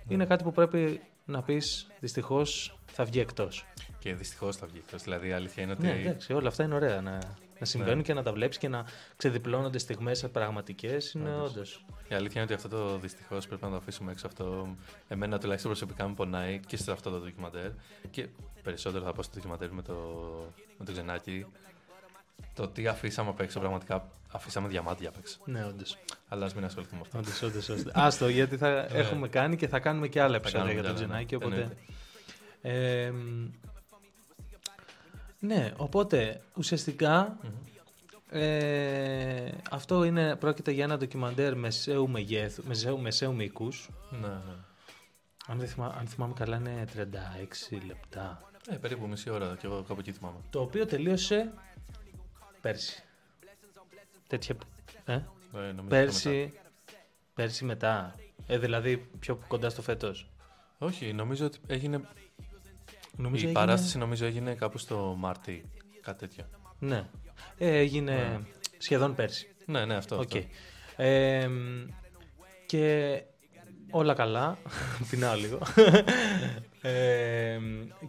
[0.07, 3.65] είναι κάτι που πρέπει να πεις δυστυχώς θα βγει εκτός.
[3.99, 5.03] Και δυστυχώς θα βγει εκτός.
[5.03, 5.81] Δηλαδή η αλήθεια είναι ότι.
[5.81, 7.19] Ναι, εντάξει, όλα αυτά είναι ωραία να,
[7.61, 8.03] να συμβαίνουν Ναι.
[8.03, 8.85] και να τα βλέπεις και να
[9.17, 11.11] ξεδιπλώνονται στιγμές πραγματικές.
[11.13, 11.49] Είναι Όντως.
[11.51, 11.85] όντως.
[12.07, 14.27] Η αλήθεια είναι ότι αυτό το δυστυχώς πρέπει να το αφήσουμε έξω.
[14.27, 14.75] Αυτό
[15.07, 17.69] εμένα τουλάχιστον προσωπικά με πονάει και σε αυτό το ντοκιμαντέρ.
[18.11, 18.27] Και
[18.63, 19.93] περισσότερο θα πω στο ντοκιμαντέρ με το,
[20.77, 21.45] με το ξενάκι.
[22.53, 25.37] Το τι αφήσαμε απ' έξω, πραγματικά αφήσαμε διαμάντια απ' έξω.
[25.45, 25.97] Ναι, όντως.
[26.27, 27.17] Αλλά ας μην ασχοληθούμε με αυτό.
[27.17, 27.93] Όντως, όντως, όντως.
[27.93, 31.11] Άστο, γιατί θα έχουμε κάνει και θα κάνουμε και άλλα επεισόδια κάνουμε για κι τον
[31.11, 31.25] άλλα, ναι.
[31.25, 31.35] Τζενάκη.
[31.35, 31.55] Οπότε...
[32.61, 33.05] Εννοείται.
[33.05, 33.47] Ε, μ,
[35.43, 37.37] ναι, οπότε ουσιαστικά
[38.29, 43.89] ε, αυτό είναι, πρόκειται για ένα ντοκιμαντέρ μεσαίου μεγέθου, μεσαίου, μεσαίου μήκους.
[44.11, 44.35] Ναι, ναι.
[45.47, 48.51] Αν, δεν θυμά, αν θυμάμαι καλά είναι 36 λεπτά.
[48.69, 50.37] Ε, περίπου μισή ώρα και εγώ κάπου εκεί θυμάμαι.
[50.49, 51.53] Το οποίο τελείωσε
[52.61, 53.03] πέρσι.
[54.27, 54.55] Τέτοια,
[55.05, 55.21] ε, Ε,
[55.53, 55.87] νομίζω το μετά.
[55.87, 56.53] πέρσι,
[57.33, 58.15] πέρσι μετά.
[58.47, 60.29] Ε, δηλαδή πιο κοντά στο φέτος.
[60.77, 62.01] Όχι, νομίζω ότι έγινε.
[63.17, 65.69] Νομίζω η έγινε- παράσταση νομίζω έγινε κάπου στο Μάρτι.
[66.01, 66.43] Κάτι τέτοιο.
[66.79, 67.05] Ναι.
[67.57, 68.39] Ε, έγινε
[68.77, 69.47] σχεδόν πέρσι.
[69.65, 70.15] Ναι, ναι, αυτό.
[70.15, 70.21] Οκ.
[70.21, 70.39] αυτό.
[71.03, 71.49] Ε,
[72.65, 73.21] και
[73.91, 74.57] όλα καλά.
[75.09, 75.59] Πεινάω λίγο.
[76.83, 77.59] Ε,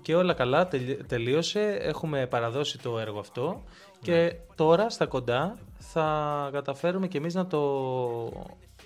[0.03, 1.61] και όλα καλά, τελει- τελείωσε.
[1.81, 3.63] Έχουμε παραδώσει το έργο αυτό.
[4.01, 7.61] Και τώρα, στα κοντά, θα καταφέρουμε και εμείς να το,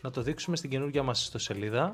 [0.03, 1.91] να το δείξουμε στην καινούργια μας ιστοσελίδα,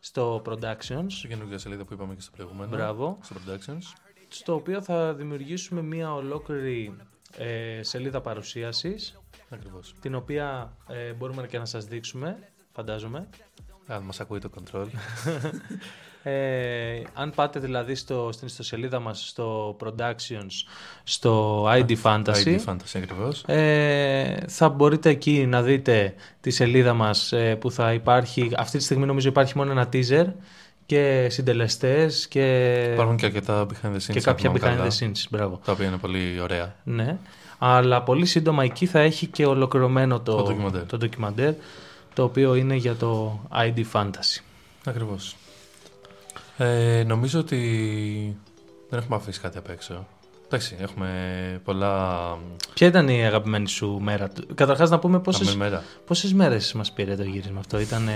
[0.00, 2.70] στο Productions, Στο καινούργιο σελίδα που είπαμε και στο προηγούμενο.
[2.70, 3.18] Μπράβο.
[3.22, 3.82] Στο Productions.
[4.28, 6.96] στο οποίο θα δημιουργήσουμε μία ολόκληρη
[7.36, 9.94] ε, σελίδα παρουσίασης, Ακριβώς.
[10.00, 12.38] την οποία ε, μπορούμε και να σας δείξουμε,
[12.72, 13.28] φαντάζομαι.
[13.86, 14.86] Αν μας ακούει το control.
[16.28, 20.50] Ε, αν πάτε δηλαδή στο, στην ιστοσελίδα μας στο Productions,
[21.04, 23.42] στο ID Fantasy, ID Fantasy ακριβώς.
[23.46, 28.84] ε, θα μπορείτε εκεί να δείτε τη σελίδα μας ε, που θα υπάρχει, αυτή τη
[28.84, 30.26] στιγμή νομίζω υπάρχει μόνο ένα teaser
[30.86, 34.02] και συντελεστές και, Υπάρχουν και αρκετά behind the scenes.
[34.06, 35.26] και αν κάποια θυμάμαι behind καλά, the scenes.
[35.30, 35.60] Μπράβο.
[35.64, 36.74] Τα οποία είναι πολύ ωραία.
[36.84, 37.16] Ναι.
[37.58, 40.86] Αλλά πολύ σύντομα εκεί θα έχει και ολοκληρωμένο το, Το ντοκιμαντέρ.
[40.86, 41.52] το ντοκιμαντέρ,
[42.16, 44.42] το οποίο είναι για το ID Fantasy.
[44.84, 45.36] Ακριβώς.
[46.56, 48.36] Ε, νομίζω ότι
[48.88, 50.06] δεν έχουμε αφήσει κάτι απ' έξω.
[50.46, 51.10] Εντάξει, έχουμε
[51.64, 52.18] πολλά.
[52.74, 54.46] Ποια ήταν η αγαπημένη σου μέρα; Του.
[54.54, 55.40] Καταρχάς να πούμε Πόσες...
[55.40, 55.82] πόσες, μέρα.
[56.06, 58.08] πόσες μέρες μας πήρε το γύρισμα αυτό; Ήταν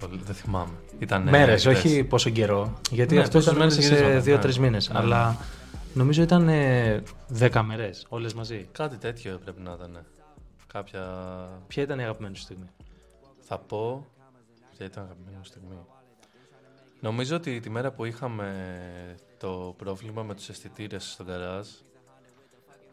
[0.00, 0.72] Πολύ- Δεν θυμάμαι.
[0.98, 2.78] Ήταν μέρες, όχι πόσο καιρό.
[2.90, 4.66] Γιατί Ναι, αυτός πόσες ήταν μέρες μέσα σε γυρίσματα, δύο-τρεις ναι.
[4.66, 4.88] μήνες.
[4.88, 4.98] Ναι.
[4.98, 5.36] Αλλά
[5.94, 8.68] νομίζω ήταν ε, δέκα μέρες όλες μαζί.
[8.72, 10.04] Κάτι τέτοιο πρέπει να ήταν.
[10.72, 11.00] Κάποια.
[11.66, 12.66] Ποια ήταν η αγαπημένη σου στιγμή;
[13.48, 14.06] Θα πω.
[14.76, 15.78] Ποια ήταν η αγαπημένη μου στιγμή.
[17.00, 18.54] Νομίζω ότι τη μέρα που είχαμε
[19.38, 21.68] το πρόβλημα με τους αισθητήρες στο γκαράζ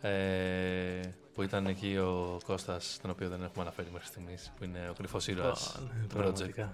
[0.01, 0.99] ε,
[1.33, 4.93] που ήταν εκεί ο Κώστας, τον οποίο δεν έχουμε αναφέρει μέχρι στιγμής, που είναι ο
[4.93, 6.21] κρυφός ήρωας Ω, ναι, του project.
[6.21, 6.73] πραγματικά.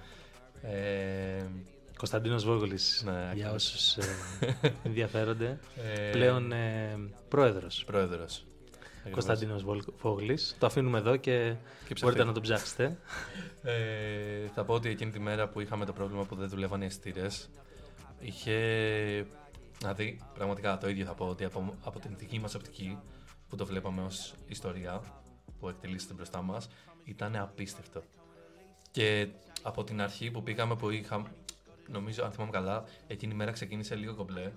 [0.61, 1.45] Ε,
[1.97, 3.53] Κωνσταντίνος Βόγολης, Ναι, για ακριβώς.
[3.73, 4.15] όσους ε,
[4.83, 5.59] ενδιαφέρονται.
[5.75, 6.97] ε, Πλέον ε,
[7.29, 7.83] πρόεδρος.
[7.85, 8.45] Πρόεδρος.
[9.09, 9.25] Ακριβώς.
[9.25, 10.55] Κωνσταντίνος Βόλ- Βόγολης.
[10.59, 11.55] Το αφήνουμε εδώ και, Και
[11.87, 12.23] μπορείτε ψευτεί.
[12.25, 12.97] να το ψάξετε.
[13.63, 16.85] Ε, θα πω ότι εκείνη τη μέρα που είχαμε το πρόβλημα που δεν δουλεύαν οι
[16.85, 17.49] αισθητήρες,
[18.19, 18.55] είχε.
[19.77, 22.97] Δηλαδή, πραγματικά το ίδιο θα πω ότι από, από την δική μας οπτική
[23.49, 25.01] που το βλέπαμε ως ιστορία
[25.59, 26.69] που εκτελήσεται μπροστά μας,
[27.03, 28.01] ήταν απίστευτο.
[28.91, 29.27] Και
[29.61, 31.27] από την αρχή που πήγαμε που είχαμε.
[31.87, 34.51] Νομίζω, αν θυμάμαι καλά, εκείνη η μέρα ξεκίνησε λίγο κομπλέ.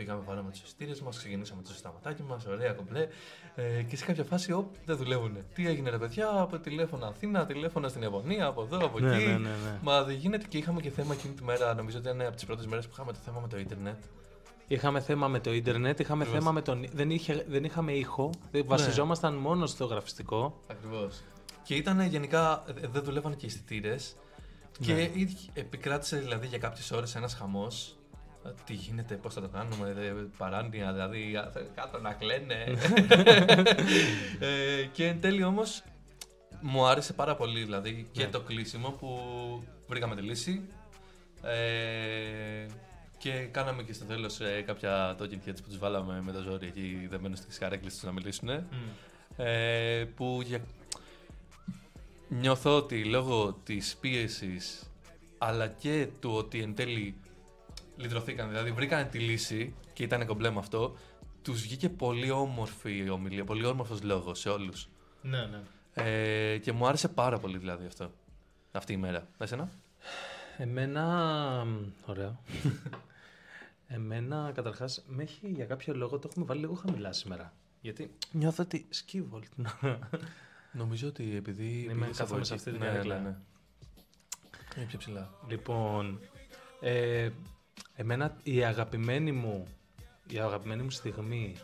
[0.00, 3.08] Πήγαμε πάνω με τους αισθητήρε μας, ξεκινήσαμε το συσταματάκι μας, ωραία κομπλέ.
[3.54, 5.36] Ε, και σε κάποια φάση, όπ, δεν δουλεύουν.
[5.54, 9.24] Τι έγινε, ρε παιδιά, από τηλέφωνα Αθήνα, τηλέφωνα στην Ιαπωνία, από εδώ, από Ναι, εκεί.
[9.26, 9.78] ναι, ναι, ναι.
[9.82, 11.74] Μα δεν γίνεται και είχαμε και θέμα εκείνη τη μέρα.
[11.74, 14.02] Νομίζω ότι ήταν από τις πρώτες μέρες που είχαμε το θέμα με το Ιντερνετ.
[14.68, 16.42] Είχαμε θέμα με το ίντερνετ, είχαμε Ακριβώς.
[16.42, 16.86] θέμα με τον...
[16.92, 20.60] Δεν, είχε, δεν είχαμε ήχο, δεν βασιζόμασταν μόνο στο γραφιστικό.
[20.66, 21.20] Ακριβώς.
[21.62, 23.96] Και ήταν γενικά, ε, δεν δουλεύαν και οι αισθητήρε.
[24.80, 25.02] Και Ναι.
[25.02, 27.94] ήδη επικράτησε δηλαδή για κάποιες ώρες ένας χαμός.
[28.66, 32.64] Τι γίνεται, πώς θα το κάνουμε, δε, παράνοια, δηλαδή α, θα- κάτω να κλαίνε.
[34.40, 35.82] ε, και εν τέλει όμως
[36.60, 38.30] μου άρεσε πάρα πολύ δηλαδή και Ναι.
[38.30, 39.18] το κλείσιμο που
[39.88, 40.62] βρήκαμε τη λύση.
[41.42, 42.66] Ε,
[43.18, 47.06] Και κάναμε και στο τέλος κάποια talking heads που τους βάλαμε με το ζόρι εκεί
[47.10, 48.48] δεμένου στις καρέκλε τους να μιλήσουν.
[49.36, 50.60] Ε, που για...
[52.28, 54.90] νιώθω ότι λόγω της πίεσης
[55.38, 57.14] αλλά και του ότι εν τέλει
[58.00, 60.96] λυτρωθήκαν, δηλαδή βρήκαν τη λύση και ήταν κομπλέ με αυτό,
[61.42, 64.88] τους βγήκε πολύ όμορφη η ομιλία, πολύ όμορφος λόγος σε όλους.
[65.22, 65.60] Ναι, ναι.
[65.94, 68.10] Ε, και μου άρεσε πάρα πολύ δηλαδή αυτό,
[68.72, 69.28] αυτή η μέρα.
[69.38, 69.70] Εσένα;
[70.56, 71.04] Εμένα.
[71.64, 72.40] μ, Ωραίο.
[73.86, 77.52] Εμένα, καταρχάς, με έχει για κάποιο λόγο το έχουμε βάλει λίγο χαμηλά σήμερα.
[77.80, 79.40] Γιατί νιώθω ότι σκύβω.
[80.72, 81.82] Νομίζω ότι επειδή...
[81.82, 83.14] Είμαι πήγες κάθομαι από σε εκεί- αυτή την ναι, καρέκλα.
[83.18, 83.36] ναι, ναι.
[84.76, 85.30] Είναι πιο ψηλά.
[85.48, 86.20] λοιπόν.
[86.80, 87.30] Ε,
[88.00, 89.66] εμένα η αγαπημένη μου.
[90.28, 91.56] Η αγαπημένη μου στιγμή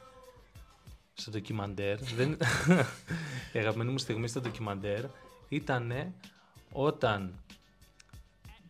[1.14, 1.98] στο ντοκιμαντέρ.
[1.98, 2.36] δεν,
[3.52, 5.04] η αγαπημένη μου στιγμή στο ντοκιμαντέρ
[5.48, 6.12] ήταν
[6.72, 7.34] όταν.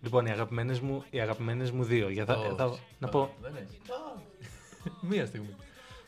[0.02, 2.08] Λοιπόν, οι αγαπημένες μου, οι αγαπημένες μου δύο.
[2.08, 2.54] Για θα, Όχι.
[2.56, 3.80] θα- να πω, Δεν έχει.
[5.00, 5.54] Μία στιγμή.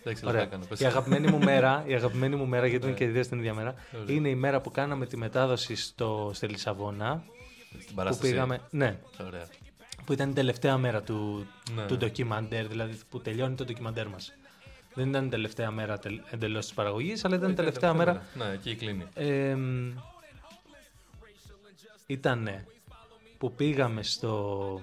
[0.00, 0.40] Εντάξει, Ωραία.
[0.40, 0.64] δεν κάνω.
[0.68, 0.80] πες.
[0.80, 2.98] Η αγαπημένη μου μέρα, η αγαπημένη μου μέρα, γιατί είναι Ναι.
[2.98, 4.14] και οι δύο στην ίδια μέρα, Ωραία.
[4.16, 7.24] είναι η μέρα που κάναμε τη μετάδοση στο, στη Λισαβόνα.
[7.70, 8.30] Στην Που παράσταση.
[8.30, 8.60] πήγαμε.
[8.70, 9.46] Ναι, Ωραία.
[10.08, 11.86] Που ήταν η τελευταία μέρα του, Ναι.
[11.86, 14.32] του ντοκιμαντέρ, δηλαδή που τελειώνει το ντοκιμαντέρ μας.
[14.94, 15.98] Δεν ήταν η τελευταία μέρα
[16.30, 18.26] εντελώς της παραγωγής, αλλά ήταν η τελευταία μέρα.
[18.34, 19.06] Ναι, εκεί κλείνει.
[19.14, 19.56] Ε,
[22.06, 22.48] ήταν
[23.38, 24.80] που πήγαμε στο,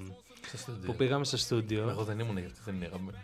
[0.47, 0.91] Στο στούντιο.
[0.91, 1.89] που πήγαμε στο στούντιο.
[1.89, 3.17] Εγώ δεν ήμουν γιατί δεν είναι αγαπημένο.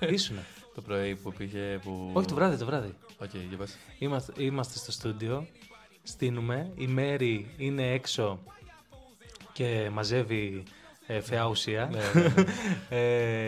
[0.16, 0.42] Ήσουνα.
[0.74, 1.78] Το πρωί που πήγε.
[1.82, 2.10] Που...
[2.12, 2.94] Όχι το βράδυ, το βράδυ.
[3.18, 3.76] Οκ, για πες.
[3.98, 5.46] Είμαστε, είμαστε στο στούντιο,
[6.02, 8.40] στήνουμε, η Μαίρη είναι έξω
[9.52, 10.62] και μαζεύει
[11.10, 11.88] ε, φαιά ουσία.
[11.92, 12.44] Ναι, ναι, ναι.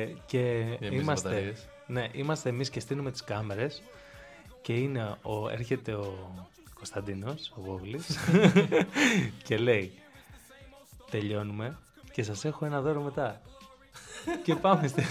[0.03, 0.39] Ε, και
[0.81, 1.69] Γεμίζει είμαστε, μπαταρίες.
[1.87, 3.83] ναι, είμαστε εμείς και στήνουμε τις κάμερες
[4.63, 6.35] και είναι ο, έρχεται ο
[6.75, 8.19] Κωνσταντίνος, ο Βόβλης
[9.47, 9.93] και λέει
[11.11, 11.79] τελειώνουμε
[12.13, 13.41] και σας έχω ένα δώρο μετά.
[14.45, 15.03] και πάμε στη...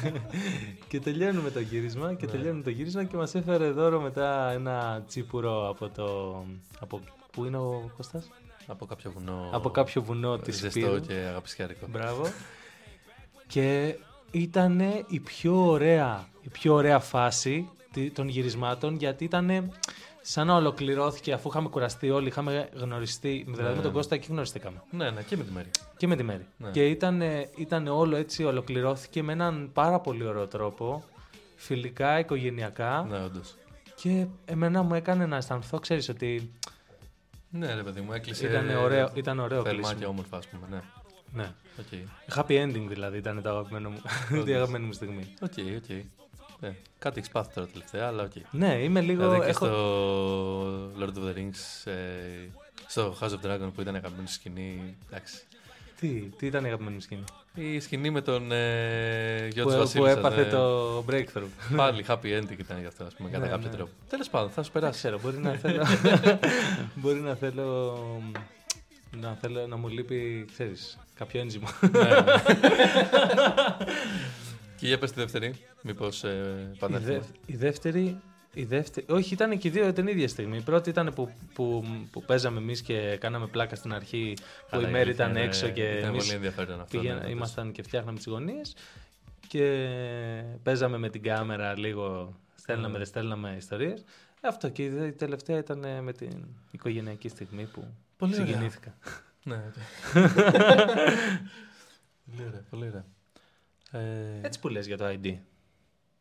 [0.88, 2.32] και τελειώνουμε το γύρισμα και Ναι.
[2.32, 6.36] τελειώνουμε το γύρισμα και μας έφερε δώρο μετά ένα τσίπουρο από το...
[6.80, 7.02] Από...
[7.32, 8.30] Πού είναι ο Κώστας;
[8.68, 9.50] Από κάποιο βουνό.
[9.54, 11.00] Από κάποιο βουνό της Ζεστό Υπήρου.
[11.00, 11.86] και αγαπησιάρικο.
[11.90, 12.24] Μπράβο.
[13.48, 13.96] και
[14.32, 19.72] ήταν η πιο ωραία, η πιο ωραία φάση τη- των γυρισμάτων γιατί ήταν
[20.22, 23.46] σαν να ολοκληρώθηκε αφού είχαμε κουραστεί όλοι, είχαμε γνωριστεί.
[23.50, 24.82] Δηλαδή με τον Κώστα εκεί γνωριστήκαμε.
[24.92, 25.70] Ναι, ναι, και με τη μέρη.
[25.98, 26.46] Και με τη Μαίρη.
[26.58, 26.70] Ναι.
[26.72, 27.22] Και ήταν,
[27.56, 31.04] ήταν όλο έτσι, ολοκληρώθηκε με έναν πάρα πολύ ωραίο τρόπο.
[31.56, 33.06] Φιλικά, οικογενειακά.
[33.10, 33.56] Ναι, όντως.
[33.96, 36.52] Και εμένα μου έκανε να αισθανθώ, ξέρεις, ότι
[37.52, 38.48] Ναι, ρε παιδί μου, έκλεισε.
[38.48, 40.00] ήταν ωραίο, ήταν ωραίο Θερμά κλείσιμο.
[40.00, 40.68] και όμορφα, ας πούμε.
[40.70, 40.82] Ναι.
[41.34, 41.52] Ναι.
[41.80, 42.10] Οκ.
[42.36, 44.02] Happy ending δηλαδή ήταν το αγαπημένο μου,
[44.48, 45.34] η αγαπημένη μου στιγμή.
[45.42, 45.90] Οκ, οκ.
[46.60, 46.76] Ναι.
[47.00, 48.32] Κάτι έχεις πάθει τώρα τελευταία, αλλά οκ.
[48.52, 49.22] Ναι, είμαι λίγο.
[49.22, 49.66] Δηλαδή και έχω...
[49.66, 52.50] στο Lord of the Rings, ε,
[52.88, 54.98] στο House of Dragon που ήταν αγαπημένη σου σκηνή.
[55.10, 55.42] Εντάξει.
[56.02, 59.78] Τι, τι ήταν η αγαπημένη μου σκηνή; Η σκηνή με τον ε, γιο Που, της
[59.78, 60.50] που Βασίλισσας, έπαθε ναι.
[60.50, 61.76] το breakthrough.
[61.76, 63.76] Πάλι happy ending ήταν γι' αυτό, ας πούμε, κατά Ναι, κάποιο ναι.
[63.76, 63.92] τρόπο.
[64.10, 65.00] Τέλος πάντων, θα σου Δεν περάσει.
[65.00, 65.84] ξέρω, μπορεί να θέλω.
[67.02, 67.98] μπορεί να θέλω.
[69.22, 71.68] Να θέλω να μου λείπει, ξέρεις, κάποιο ένζυμο.
[74.78, 76.28] Και για πες τη δεύτερη, μήπως ε,
[76.70, 77.14] η, επανέλθουμε.
[77.20, 78.20] δε- η δεύτερη.
[78.54, 80.58] Η δεύτερη, όχι, ήταν και οι δύο την ίδια στιγμή.
[80.58, 84.34] Η πρώτη ήταν που, που, που παίζαμε εμείς και κάναμε πλάκα στην αρχή.
[84.36, 86.98] Που Καλά, η Μαίρη αλήθεια ήταν είναι- έξω και Ήταν εμείς πολύ ενδιαφέρον αυτό.
[86.98, 87.32] Πήγαινα, ναι, όντως.
[87.36, 88.76] ήμασταν και φτιάχναμε τις γωνίες
[89.48, 89.88] και
[90.64, 92.98] παίζαμε με την κάμερα λίγο, στέλναμε, Ναι.
[92.98, 94.00] δεν στέλναμε ιστορίες.
[94.42, 97.88] Ε, Αυτό και η δε- η τελευταία ήταν ε, με την οικογενειακή στιγμή που
[98.18, 98.46] Πολύ ωραία.
[98.46, 98.98] συγκινήθηκα.
[99.44, 99.74] Ναι, οκ.
[102.26, 103.06] Πολύ ωραία, πολύ ωραία.
[103.92, 105.22] Ε, Έτσι που λες για το ID.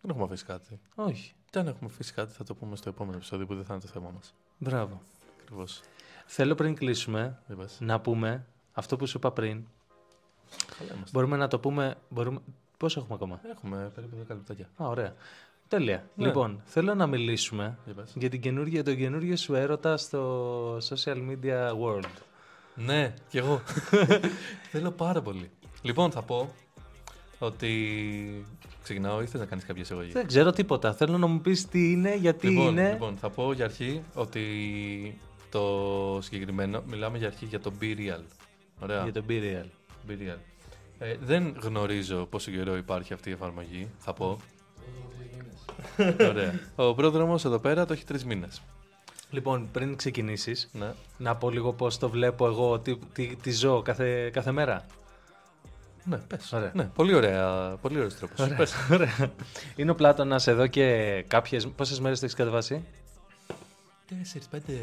[0.00, 0.80] Δεν έχουμε αφήσει κάτι.
[0.94, 1.32] Όχι.
[1.50, 3.82] Και αν έχουμε αφήσει κάτι θα το πούμε στο επόμενο επεισόδιο που δεν θα είναι
[3.82, 4.34] το θέμα μας.
[4.58, 5.00] Μπράβο.
[5.42, 5.80] Ακριβώς.
[6.26, 7.76] Θέλω πριν κλείσουμε Δεν πας.
[7.80, 9.64] να πούμε αυτό που σου είπα πριν.
[10.78, 11.10] Καλά είμαστε.
[11.12, 11.94] Μπορούμε να το πούμε...
[12.08, 12.40] Μπορούμε...
[12.76, 14.68] Πόσο έχουμε ακόμα; Έχουμε περίπου 10 λεπτάκια.
[14.82, 15.14] Α, ωραία.
[15.68, 16.06] Τέλεια.
[16.14, 16.26] Ναι.
[16.26, 18.12] Λοιπόν, θέλω να μιλήσουμε Για πες.
[18.16, 22.10] για την καινούργια, τον καινούργιο σου έρωτα στο social media world.
[22.74, 23.62] Ναι, κι εγώ.
[24.70, 25.50] Θέλω πάρα πολύ.
[25.82, 26.54] Λοιπόν, θα πω
[27.46, 28.44] ότι.
[28.82, 30.10] Ξεκινάω ή θες να κάνεις κάποια εισαγωγή.
[30.12, 30.94] Δεν ξέρω τίποτα.
[30.94, 32.90] Θέλω να μου πεις τι είναι, γιατί Λοιπόν, είναι.
[32.90, 34.44] λοιπόν, θα πω για αρχή ότι
[35.50, 38.20] το συγκεκριμένο μιλάμε για αρχή για το Be Real.
[38.80, 39.02] Ωραία.
[39.02, 39.66] Για το Be Real.
[40.08, 40.38] Be Real.
[40.98, 44.38] Ε, δεν γνωρίζω πόσο καιρό υπάρχει αυτή η εφαρμογή, θα πω.
[46.28, 46.60] Ωραία.
[46.76, 48.62] Ο πρόδρομος εδώ πέρα το έχει τρεις μήνες.
[49.30, 50.92] Λοιπόν, πριν ξεκινήσεις, Ναι.
[51.18, 54.86] να πω λίγο πώς το βλέπω εγώ, τι, τι, τι ζω κάθε, κάθε μέρα.
[56.04, 56.52] Ναι, πες.
[56.52, 56.70] Ωραία.
[56.74, 57.76] Ναι, πολύ ωραία.
[57.80, 58.48] Πολύ ωραίος τρόπος.
[58.56, 58.74] Πες.
[58.92, 59.30] Ωραία.
[59.76, 61.66] Είναι ο Πλάτωνας εδώ και κάποιες...
[61.76, 62.84] Πόσες μέρες το έχεις κατεβάσει;
[64.18, 64.78] Τέσσερι-πέντε.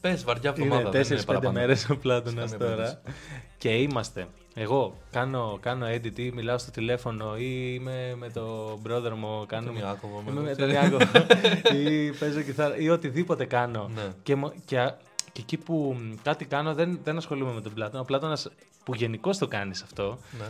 [0.00, 0.90] Πες βαριά Είναι εβδομάδα.
[1.02, 1.52] δεν 4-5 παραπάνω.
[1.52, 2.76] μέρες ο Πλάτωνας Κάνε τώρα.
[2.76, 3.16] περίπτωση.
[3.58, 4.26] Και είμαστε.
[4.54, 9.44] Εγώ κάνω, κάνω edit ή μιλάω στο τηλέφωνο ή είμαι με τον brother μου.
[9.46, 11.04] Κάνω, τον Ιάκωβο, με είμαι με τον τον Ιάκωβο.
[11.78, 13.90] ή παίζω κιθάρα ή οτιδήποτε κάνω.
[13.94, 14.02] Ναι.
[14.22, 14.96] Και, μο- και, α-
[15.32, 18.00] και εκεί που μ, κάτι κάνω δεν, δεν ασχολούμαι με τον Πλάτωνα.
[18.00, 18.48] Ο Πλάτωνας
[18.88, 20.18] που γενικώς το κάνεις αυτό.
[20.38, 20.44] Ναι.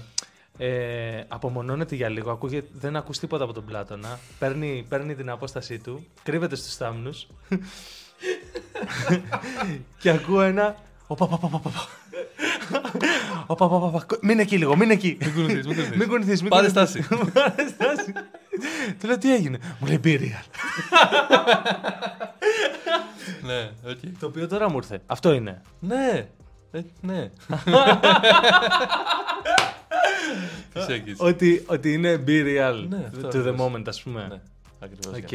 [0.67, 4.19] Ε, απομονώνεται για λίγο, ακούγεται, δεν ακούς τίποτα από τον Πλάτωνα.
[4.39, 7.27] Παίρνει, παίρνει την απόστασή του, κρύβεται στους θάμνους
[10.01, 11.87] και ακούω ένα «Οπα, πα, πα, πα, πα, πα».
[13.47, 14.07] «Οπα, πα, πα, πα».
[14.23, 15.19] Μείνε εκεί λίγο, μείνε εκεί.
[15.21, 15.97] Μην κουνηθείς, μην κουνηθείς.
[15.97, 17.05] Μην κουνηθείς, μην Πάρε κουνηθείς.
[17.07, 17.23] στάση.
[17.33, 18.13] Πάρε στάση.
[19.01, 20.45] Του λέω τι έγινε; Μου λέει BeReal.
[23.43, 23.99] Ναι, οκ.
[24.21, 25.01] Το οποίο τώρα μου ήρθε.
[25.07, 25.63] Αυτό είναι.
[25.81, 26.29] Ναι.
[26.71, 27.31] Ε, ναι.
[30.73, 31.17] Τις έγκυς.
[31.21, 33.61] Ότι, ότι είναι BeReal Ναι, αυτό to the ακριβώς.
[33.73, 34.27] moment, ας πούμε.
[34.31, 34.41] Ναι,
[34.81, 35.19] ακριβώς.
[35.23, 35.29] Οκ.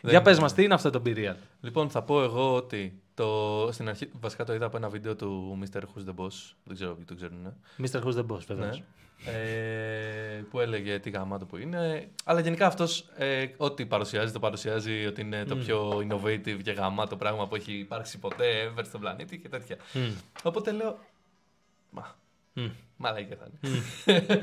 [0.00, 1.34] Δεν Για πες είναι- μας, τι είναι αυτό το BeReal.
[1.60, 5.58] Λοιπόν, θα πω εγώ ότι το, στην αρχή, βασικά το είδα από ένα βίντεο του
[5.62, 5.78] Mr.
[5.78, 6.52] Who's the Boss.
[6.64, 7.38] Δεν ξέρω ποιοι το ξέρουν.
[7.42, 7.86] Ναι.
[7.88, 8.02] Mr.
[8.02, 8.66] Who's the Boss, βέβαια.
[8.66, 9.32] Ναι.
[9.32, 12.08] Ε, που έλεγε τι γαμάτο που είναι.
[12.24, 17.16] Αλλά γενικά αυτός ε, ό,τι παρουσιάζει, το παρουσιάζει ότι είναι το πιο innovative και γαμάτο
[17.16, 19.76] πράγμα που έχει υπάρξει ποτέ ever στον πλανήτη και τέτοια.
[19.92, 20.10] Μμ.
[20.42, 20.98] Οπότε λέω.
[21.90, 22.14] Μα,
[22.52, 22.68] Μμ.
[22.96, 23.82] μαλάκια θα είναι.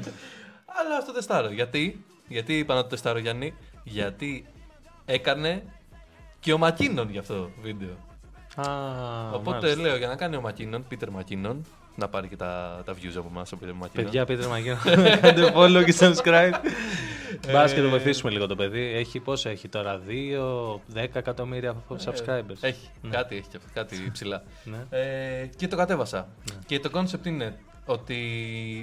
[0.79, 1.49] Αλλά αυτό τεστάρω.
[1.49, 4.45] Γιατί, γιατί είπα να το τεστάρω Γιάννη, γιατί
[5.05, 5.63] έκανε
[6.39, 7.97] και ο Μακίνον για αυτό το βίντεο.
[8.55, 8.65] Α,
[9.33, 9.81] Οπότε μάλιστα.
[9.81, 11.65] λέω για να κάνει ο Μακίνον, Πίτερ Μακίνον,
[11.95, 14.05] να πάρει και τα, τα views από εμάς ο Πίτερ Μακίνον.
[14.05, 14.77] Παιδιά, πείτε μαγιά.
[15.21, 16.53] Κάντε follow και subscribe.
[17.51, 18.81] Μπας Ε, και το βοηθήσουμε λίγο το παιδί.
[18.95, 22.57] Έχει πόσο έχει τώρα, 2, 10 εκατομμύρια subscribers.
[22.61, 24.43] Ε, Έχει, κάτι έχει και αυτό, κάτι ψηλά.
[24.63, 24.99] Ναι.
[24.99, 26.27] Ε, και το κατέβασα.
[26.65, 28.17] Και το concept είναι ότι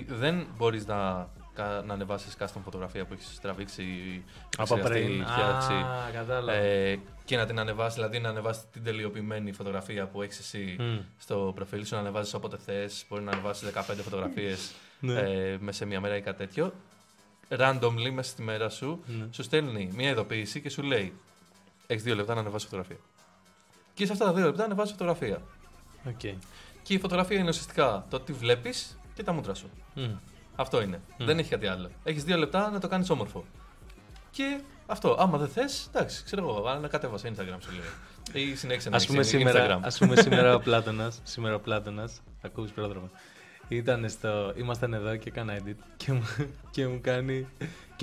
[0.08, 3.84] δεν μπορείς να, κα- να ανεβάσεις custom φωτογραφία που έχεις τραβήξει,
[4.58, 5.26] Από επεξεργαστεί, πριν.
[5.26, 6.52] φτιάξει, Α, κατάλαβα.
[6.58, 10.98] ε, και να την ανεβάσεις, δηλαδή να ανεβάσεις την τελειοποιημένη φωτογραφία που έχεις εσύ Μμ.
[11.18, 15.18] στο προφίλ σου, να ανεβάζεις όποτε θες, μπορεί να ανεβάσεις 15 φωτογραφίες Ναι.
[15.20, 16.72] ε, μέσα σε μία μέρα ή κάτι τέτοιο.
[17.48, 19.26] Randomly μέσα στη μέρα σου, Ναι.
[19.30, 21.12] σου στέλνει μία ειδοποίηση και σου λέει
[21.86, 22.96] Έχεις δύο λεπτά να ανεβάσει φωτογραφία.
[23.94, 25.42] Και σε αυτά τα δύο λεπτά ανεβάζει φωτογραφία.
[26.08, 26.20] Οκ.
[26.82, 29.70] Και η φωτογραφία είναι ουσιαστικά το τι βλέπεις και τα μούτρα σου.
[29.94, 30.10] Μμ.
[30.56, 31.00] Αυτό είναι.
[31.18, 31.90] Δεν έχει κάτι άλλο.
[32.04, 33.44] Έχεις δύο λεπτά να το κάνεις όμορφο.
[34.30, 35.16] Και αυτό.
[35.18, 38.44] Άμα δεν θες, εντάξει, ξέρω εγώ, αν κατέβασε Instagram σου λέει.
[38.50, 39.80] Ή συνέχισε να Ας πούμε, έχεις σήμερα, Instagram.
[39.84, 43.10] ας πούμε σήμερα ο Πλάτωνας, σήμερα ο Πλάτωνας, ακούς Πρόδρομε,
[43.68, 46.22] ήταν στο, ήμασταν εδώ και έκανα edit και μου,
[46.70, 47.48] και μου κάνει,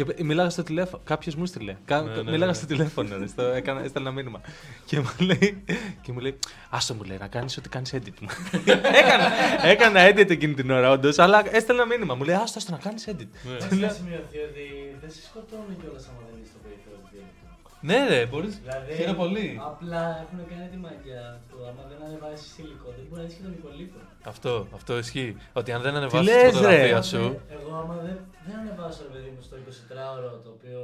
[0.04, 2.54] και μιλάγα στο τηλέφωνο, κάποιος μου στείλε, Κα- Ναι, ναι, μιλάγα ναι.
[2.54, 4.42] στο τηλέφωνο, ρε, στο, έκανα, έστελνα μήνυμα
[4.86, 5.64] και μου λέει,
[6.02, 8.28] και μου λέει, άστο μου λέει, να κάνεις ό,τι κάνεις edit μου.
[9.02, 9.28] έκανα,
[9.64, 13.08] έκανα edit εκείνη την ώρα όντως, αλλά έστελνα μήνυμα, μου λέει, άστο, άστο να κάνεις
[13.10, 13.28] edit.
[13.44, 13.58] Ναι.
[13.58, 14.66] Πρέπει να σημειωθεί ότι
[15.02, 17.59] δεν σε σκοτώνουν κιόλας άμα δεν είσαι στο περιθώριο του διαλόγου.
[17.82, 18.56] Ναι, ρε, μπορείς.
[18.60, 19.48] Δηλαδή, Χαίρομαι πολύ.
[19.72, 21.58] απλά έχουν κάνει τη μαγιά του.
[21.70, 24.02] Άμα δεν ανεβάσεις υλικό, δεν μπορείς να δει και τον υπολείπων.
[24.32, 25.32] Αυτό, αυτό ισχύει.
[25.60, 27.24] Ότι αν δεν ανεβάσεις λες, τη ρε; φωτογραφία σου.
[27.58, 30.80] Εγώ, άμα δεν, δεν ανεβάσω, ρε παιδί μου, στο 24ωρο το οποίο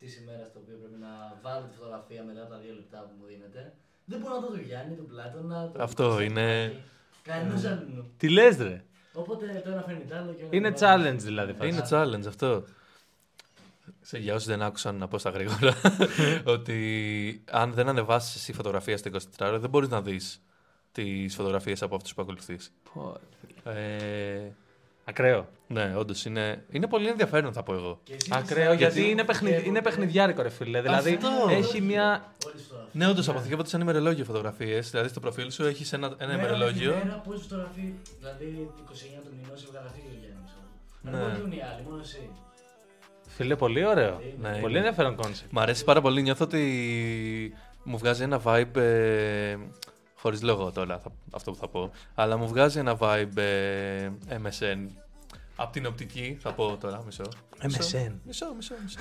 [0.00, 1.12] της ημέρας το οποίο πρέπει να
[1.44, 3.60] βάλω τη φωτογραφία μετά από τα δύο λεπτά που μου δίνετε,
[4.10, 5.58] δεν μπορώ να δω τον Γιάννη, τον Πλάτωνα.
[5.72, 6.60] Τον Αυτό είναι-
[7.28, 8.02] Κανένα άλλου.
[8.20, 8.76] Τι λες ρε,
[9.22, 11.52] Οπότε το ένα φέρνει τ' άλλο και όλα είναι τα challenge δηλαδή.
[11.62, 11.92] Είναι φάση.
[11.96, 12.50] challenge αυτό.
[14.06, 15.74] Σε, για όσοι δεν άκουσαν να πω στα γρήγορα,
[16.54, 20.42] ότι αν δεν ανεβάσεις εσύ φωτογραφία στο 24ωρο, δεν μπορείς να δεις
[20.92, 22.72] τις φωτογραφίες από αυτούς που ακολουθείς.
[22.94, 23.16] Πω,
[23.70, 24.50] Ε,
[25.04, 25.48] Ακραίο.
[25.66, 28.00] ναι, όντως είναι, είναι πολύ ενδιαφέρον, θα πω εγώ.
[28.02, 29.68] Και εσύ Ακραίο γιατί, γιατί- είναι, παιχνιδι...
[29.68, 30.82] είναι παιχνιδιάρικο ρε φίλε.
[30.82, 31.28] Δηλαδή Αυτό.
[31.50, 32.32] έχει μια.
[32.46, 32.94] Όλες τις φωτογραφίες.
[32.94, 34.90] Ναι, όντως αποθηκεύονται σαν ημερολόγιο φωτογραφίες.
[34.90, 36.94] Δηλαδή στο προφίλ σου έχεις ένα, ένα Μέρα με τη ημερολόγιο.
[37.04, 40.38] Μέρα πόσες φωτογραφίες, δηλαδή 29 του μηνός έβγαλα αυτή ο Γιάννης.
[41.02, 41.10] Ναι.
[41.10, 42.28] Δεν μπορούν οι άλλοι, μόνο εσύ.
[43.36, 44.20] Φίλε, πολύ ωραίο.
[44.40, 44.78] Ναι, πολύ είναι.
[44.78, 45.52] ενδιαφέρον κόνσεπτ.
[45.52, 46.22] Μ' αρέσει πάρα πολύ.
[46.22, 48.76] Νιώθω ότι μου βγάζει ένα vibe.
[48.76, 49.56] Ε,
[50.16, 51.90] Χωρίς λόγο τώρα θα- αυτό που θα πω.
[52.14, 54.08] Αλλά μου βγάζει ένα vibe ε,
[54.42, 54.88] MSN.
[55.56, 57.24] Απ' την οπτική, θα πω τώρα, μισό.
[57.62, 58.12] MSN.
[58.24, 58.98] Μισό, μισό, μισό.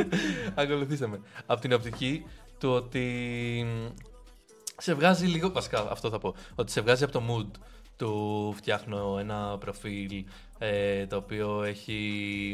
[0.54, 1.20] Ακολουθήστε με.
[1.46, 2.24] Απ' την οπτική
[2.58, 3.00] του ότι
[3.66, 3.86] μ,
[4.76, 7.58] σε βγάζει λίγο, βασικά αυτό θα πω, ότι σε βγάζει από το mood
[7.96, 10.24] του φτιάχνω ένα προφίλ
[10.58, 11.92] ε, το οποίο έχει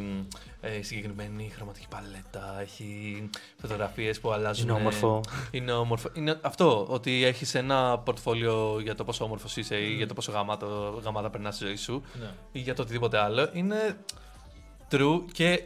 [0.04, 0.26] μ,
[0.60, 4.68] ε, συγκεκριμένη χρωματική παλέτα, έχει φωτογραφίες που αλλάζουν.
[4.68, 5.20] Είναι όμορφο.
[5.50, 6.08] Είναι όμορφο.
[6.12, 10.32] Είναι αυτό, ότι έχεις ένα πορτφόλιο για το πόσο όμορφος είσαι ή για το πόσο
[10.32, 12.30] γαμάτο, γαμάτα περνάς στη ζωή σου Ναι.
[12.52, 13.50] ή για το οτιδήποτε άλλο.
[13.52, 13.96] Είναι
[14.90, 15.62] true και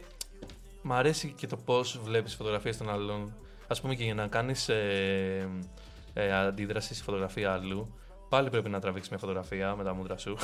[0.81, 3.33] μ' αρέσει και το πώς βλέπεις φωτογραφίες των άλλων.
[3.67, 5.49] Ας πούμε και για να κάνεις ε,
[6.13, 7.93] ε, αντίδραση στη φωτογραφία άλλου,
[8.29, 10.37] πάλι πρέπει να τραβήξεις μια φωτογραφία με τα μούτρα σου.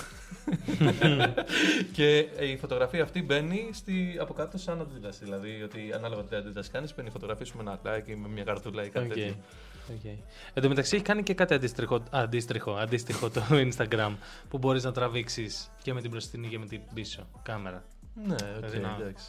[1.95, 5.23] και η φωτογραφία αυτή μπαίνει στη, από κάτω σαν αντίδραση.
[5.23, 8.27] Δηλαδή, ότι ανάλογα τι αντίδραση κάνεις, μπαίνει η φωτογραφία σου με ένα like ή με
[8.27, 9.13] μια καρδούλα ή κάτι Οκ.
[9.13, 9.35] τέτοιο.
[9.89, 10.17] Okay.
[10.53, 14.11] Εν τω μεταξύ έχει κάνει και κάτι αντίστοιχο, αντίστοιχο, αντίστοιχο το Instagram
[14.49, 17.83] που μπορείς να τραβήξεις και με την μπροστινή και με την πίσω κάμερα.
[18.25, 19.25] Ναι, οκ, Δηλαδή να- εντάξει.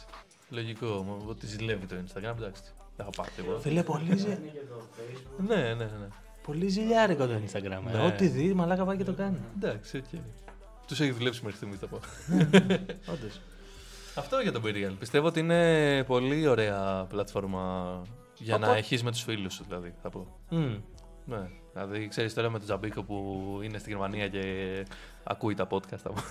[0.49, 2.61] Λογικό, μου- ότι ζηλεύει το Instagram, εντάξει.
[2.97, 3.59] Δεν έχω πάρει τίποτα.
[3.59, 5.47] Φίλε, πολύ, ζε- Είναι και το Facebook.
[5.47, 6.07] Ναι, ναι, ναι.
[6.45, 7.89] Πολύ ζηλιάρικο το Instagram.
[7.93, 7.97] ε.
[7.97, 8.05] Ναι.
[8.05, 9.37] Ό,τι δει, μαλάκα πάει και το κάνει.
[9.61, 10.19] Εντάξει, οκ.
[10.87, 11.99] Τους έχει δουλέψει μέχρι στιγμής, θα πω.
[13.13, 13.39] Όντως.
[14.19, 14.93] Αυτό για το BeReal.
[14.99, 18.01] Πιστεύω ότι είναι πολύ ωραία πλατφόρμα
[18.37, 19.93] για να Οπότε- έχεις με τους φίλους σου, δηλαδή.
[20.01, 20.27] Θα πω.
[20.49, 20.75] Μμ.
[21.25, 21.49] Ναι.
[21.73, 24.41] Δηλαδή, ξέρεις τώρα με τον Τζαμπίκο που είναι στη Γερμανία και
[25.23, 25.97] ακούει τα podcast.
[26.03, 26.21] Θα πω.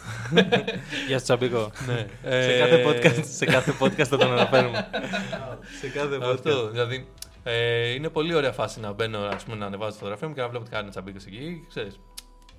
[1.08, 1.70] Γεια σου Τσαμπίκο.
[1.86, 2.06] ναι.
[2.42, 4.88] σε, κάθε podcast, σε κάθε podcast θα τον αναφέρουμε.
[5.80, 6.32] σε κάθε podcast.
[6.34, 6.70] Αυτό.
[6.70, 7.08] Δηλαδή,
[7.44, 10.40] ε, είναι πολύ ωραία φάση να μπαίνω ας πούμε, να ανεβάζω τη φωτογραφία μου και
[10.40, 11.64] να βλέπω τι κάνει ο Τζαμπίκο εκεί.
[11.68, 12.00] Ξέρεις,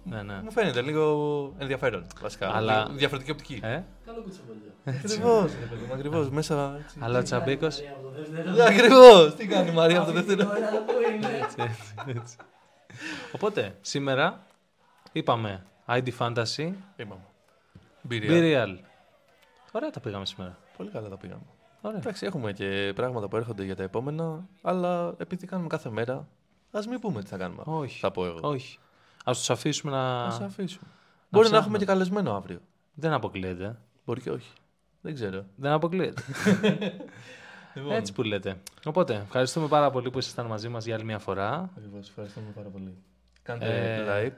[0.04, 0.40] ναι, ναι.
[0.44, 2.56] Μου φαίνεται λίγο ενδιαφέρον βασικά.
[2.56, 3.60] Αλλά- Λίγο Διαφορετική οπτική.
[3.64, 4.72] Ε; Καλό κουτσομπολιό.
[4.86, 5.52] Ακριβώς.
[5.94, 6.30] Ακριβώς.
[6.30, 6.78] Μέσα.
[6.84, 6.98] έτσι.
[7.02, 8.64] Αλλά ο Τσαμπίκος; Μαρία από το δεύτερο.
[8.64, 9.36] Ακριβώς.
[9.36, 10.68] Τι κάνει η Μαρία από το Αυτή την δεύτερο.
[10.68, 10.92] ώρα που
[12.08, 12.24] είναι.
[13.32, 14.44] Οπότε, σήμερα
[15.12, 17.22] είπαμε ID Fantasy, Είπαμε.
[18.04, 18.66] Be Μπύρια.
[18.66, 18.78] Real.
[19.72, 20.58] Ωραία τα πήγαμε σήμερα.
[20.78, 21.42] Πολύ καλά τα πήγαμε.
[21.86, 22.00] Ωραία.
[22.00, 26.28] Εντάξει, έχουμε και πράγματα που έρχονται για τα επόμενα, αλλά επειδή κάνουμε κάθε μέρα,
[26.72, 27.62] ας μην πούμε τι θα κάνουμε.
[27.66, 28.00] Όχι.
[28.00, 28.40] Θα πω εγώ.
[28.42, 28.80] Όχι.
[29.24, 30.24] Α τους αφήσουμε να.
[30.24, 30.88] Α αφήσουμε.
[31.30, 31.58] Μπορεί να ψάχνουμε.
[31.58, 32.60] έχουμε και καλεσμένο αύριο.
[32.94, 33.78] Δεν αποκλείεται.
[34.06, 34.52] Μπορεί και όχι.
[35.02, 35.46] Δεν ξέρω.
[35.56, 36.22] Δεν αποκλείεται.
[37.76, 37.92] Λοιπόν.
[37.92, 38.58] Έτσι που λέτε.
[38.86, 41.70] Οπότε, ευχαριστούμε πάρα πολύ που ήσασταν μαζί μας για άλλη μια φορά.
[41.78, 42.10] Ακριβώς.
[42.10, 42.96] Ευχαριστούμε πάρα πολύ.
[43.44, 44.34] Κάντε Ε, like,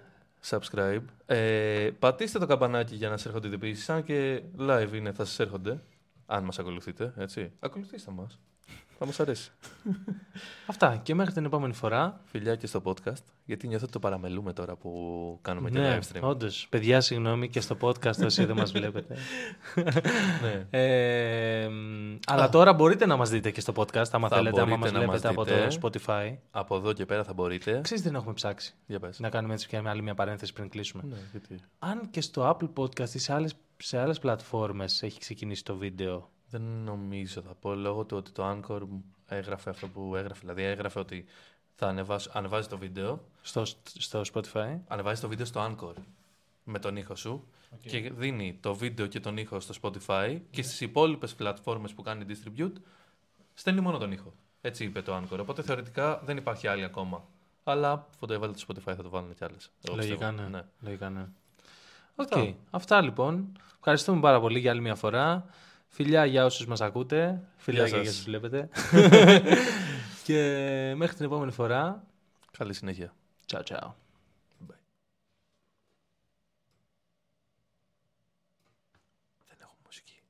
[0.49, 1.01] subscribe.
[1.25, 3.89] Ε, πατήστε το καμπανάκι για να σας έρχονται ειδοποιήσεις.
[3.89, 5.79] Αν και live είναι, θα σας έρχονται.
[6.29, 7.51] Αν μας ακολουθείτε, έτσι.
[7.59, 8.39] Ακολουθήστε μας.
[8.97, 9.51] θα μας αρέσει.
[10.67, 12.21] Αυτά και μέχρι την επόμενη φορά.
[12.25, 13.23] Φιλιά και στο podcast.
[13.45, 16.21] Γιατί νιώθω ότι το παραμελούμε τώρα που κάνουμε και Ναι, live stream.
[16.21, 16.67] όντως.
[16.69, 19.17] Παιδιά, συγγνώμη και στο podcast όσοι δεν μας βλέπετε.
[20.43, 20.67] ναι.
[20.69, 24.69] Ε, μ, αλλά τώρα μπορείτε να μας δείτε και στο podcast, άμα Θα θέλετε, άμα
[24.69, 26.01] μας μπορείτε να βλέπετε μας από το δείτε.
[26.05, 26.37] Spotify.
[26.51, 27.79] Από εδώ και πέρα θα μπορείτε.
[27.81, 28.73] Ξέρεις τι δεν έχουμε ψάξει.
[28.87, 29.19] Για πες.
[29.19, 31.03] Να κάνουμε έτσι και μια άλλη μια παρένθεση πριν κλείσουμε.
[31.09, 31.55] Ναι, γιατί.
[31.79, 36.29] Αν και στο Apple Podcast ή σε άλλες, σε άλλες πλατφόρμες έχει ξεκινήσει το βίντεο;
[36.49, 38.81] Δεν νομίζω, θα πω, λόγω του ότι το Anchor
[39.27, 40.39] έγραφε αυτό που έγραφε.
[40.39, 41.25] Δηλαδή έγραφε ότι
[41.75, 45.93] θα ανεβάσω, ανεβάζει το βίντεο, Στο, στο Spotify; ανεβάζει το βίντεο στο Anchor
[46.63, 47.47] με τον ήχο σου
[47.81, 52.25] και δίνει το βίντεο και τον ήχο στο Spotify και στις υπόλοιπες πλατφόρμες που κάνει
[52.29, 52.73] distribute
[53.53, 54.33] στέλνει μόνο τον ήχο.
[54.61, 55.37] Έτσι είπε το Anchor.
[55.39, 57.27] Οπότε θεωρητικά δεν υπάρχει άλλη ακόμα.
[57.63, 59.71] Αλλά αφού το έβαλε το Spotify θα το βάλουν κι άλλες.
[59.81, 60.49] Εγώ Λογικά πιστεύω.
[60.49, 60.61] ναι.
[60.79, 61.27] Λογικά ναι.
[62.19, 62.27] Οκ.
[62.33, 62.53] Αυτά.
[62.69, 63.51] Αυτά λοιπόν.
[63.77, 65.45] Ευχαριστούμε πάρα πολύ για άλλη μια φορά.
[65.87, 67.41] Φιλιά για όσους μας ακούτε.
[67.57, 68.13] Φιλιά Γεια και για σας.
[68.13, 68.69] όσους βλέπετε.
[70.27, 72.03] και μέχρι την επόμενη φορά.
[72.57, 73.13] Καλή συνέχεια.
[73.51, 73.91] Ciao, ciao.
[79.47, 80.21] Δεν έχω μουσική.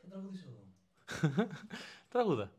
[0.00, 1.46] Θα τραγουδήσω εγώ.
[2.12, 2.50] Τραγούδα.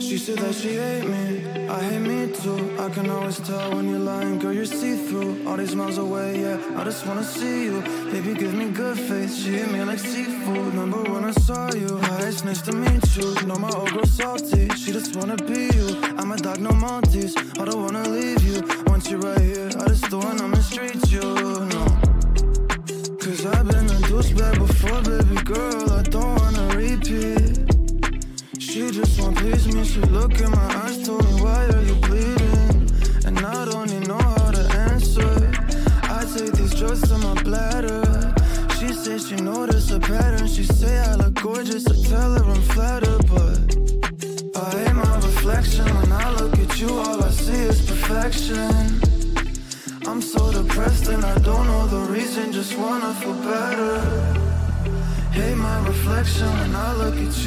[0.00, 2.76] She said that she hate me, I hate me too.
[2.78, 5.46] I can always tell when you're lying, girl, you're see through.
[5.46, 7.82] All these miles away, yeah, I just wanna see you.
[8.10, 10.74] Baby, give me good faith, she hit me like seafood.
[10.74, 11.98] Remember when I saw you?
[11.98, 13.34] Hi, it's nice to meet you.
[13.46, 15.86] Know my old girl salty, she just wanna be you.
[16.16, 18.47] I'm a dog, no Maltese, I don't wanna leave you.
[18.98, 21.84] Once you're right here, I just don't wanna mistreat you, no.
[23.22, 27.62] Cause I've been a douchebag before, baby girl, I don't wanna repeat.
[28.58, 29.84] She just won't please me.
[29.84, 32.90] She look in my eyes, told me why are you bleeding?
[33.24, 35.30] And I don't even know how to answer.
[36.02, 38.34] I take these drugs to my bladder.
[38.80, 40.48] She says she noticed a pattern.
[40.48, 41.86] She say I look gorgeous.
[41.86, 42.47] I tell her
[52.38, 52.52] reason.
[52.52, 54.00] Just wanna feel better.
[55.32, 57.38] Hate my reflection when I look at you.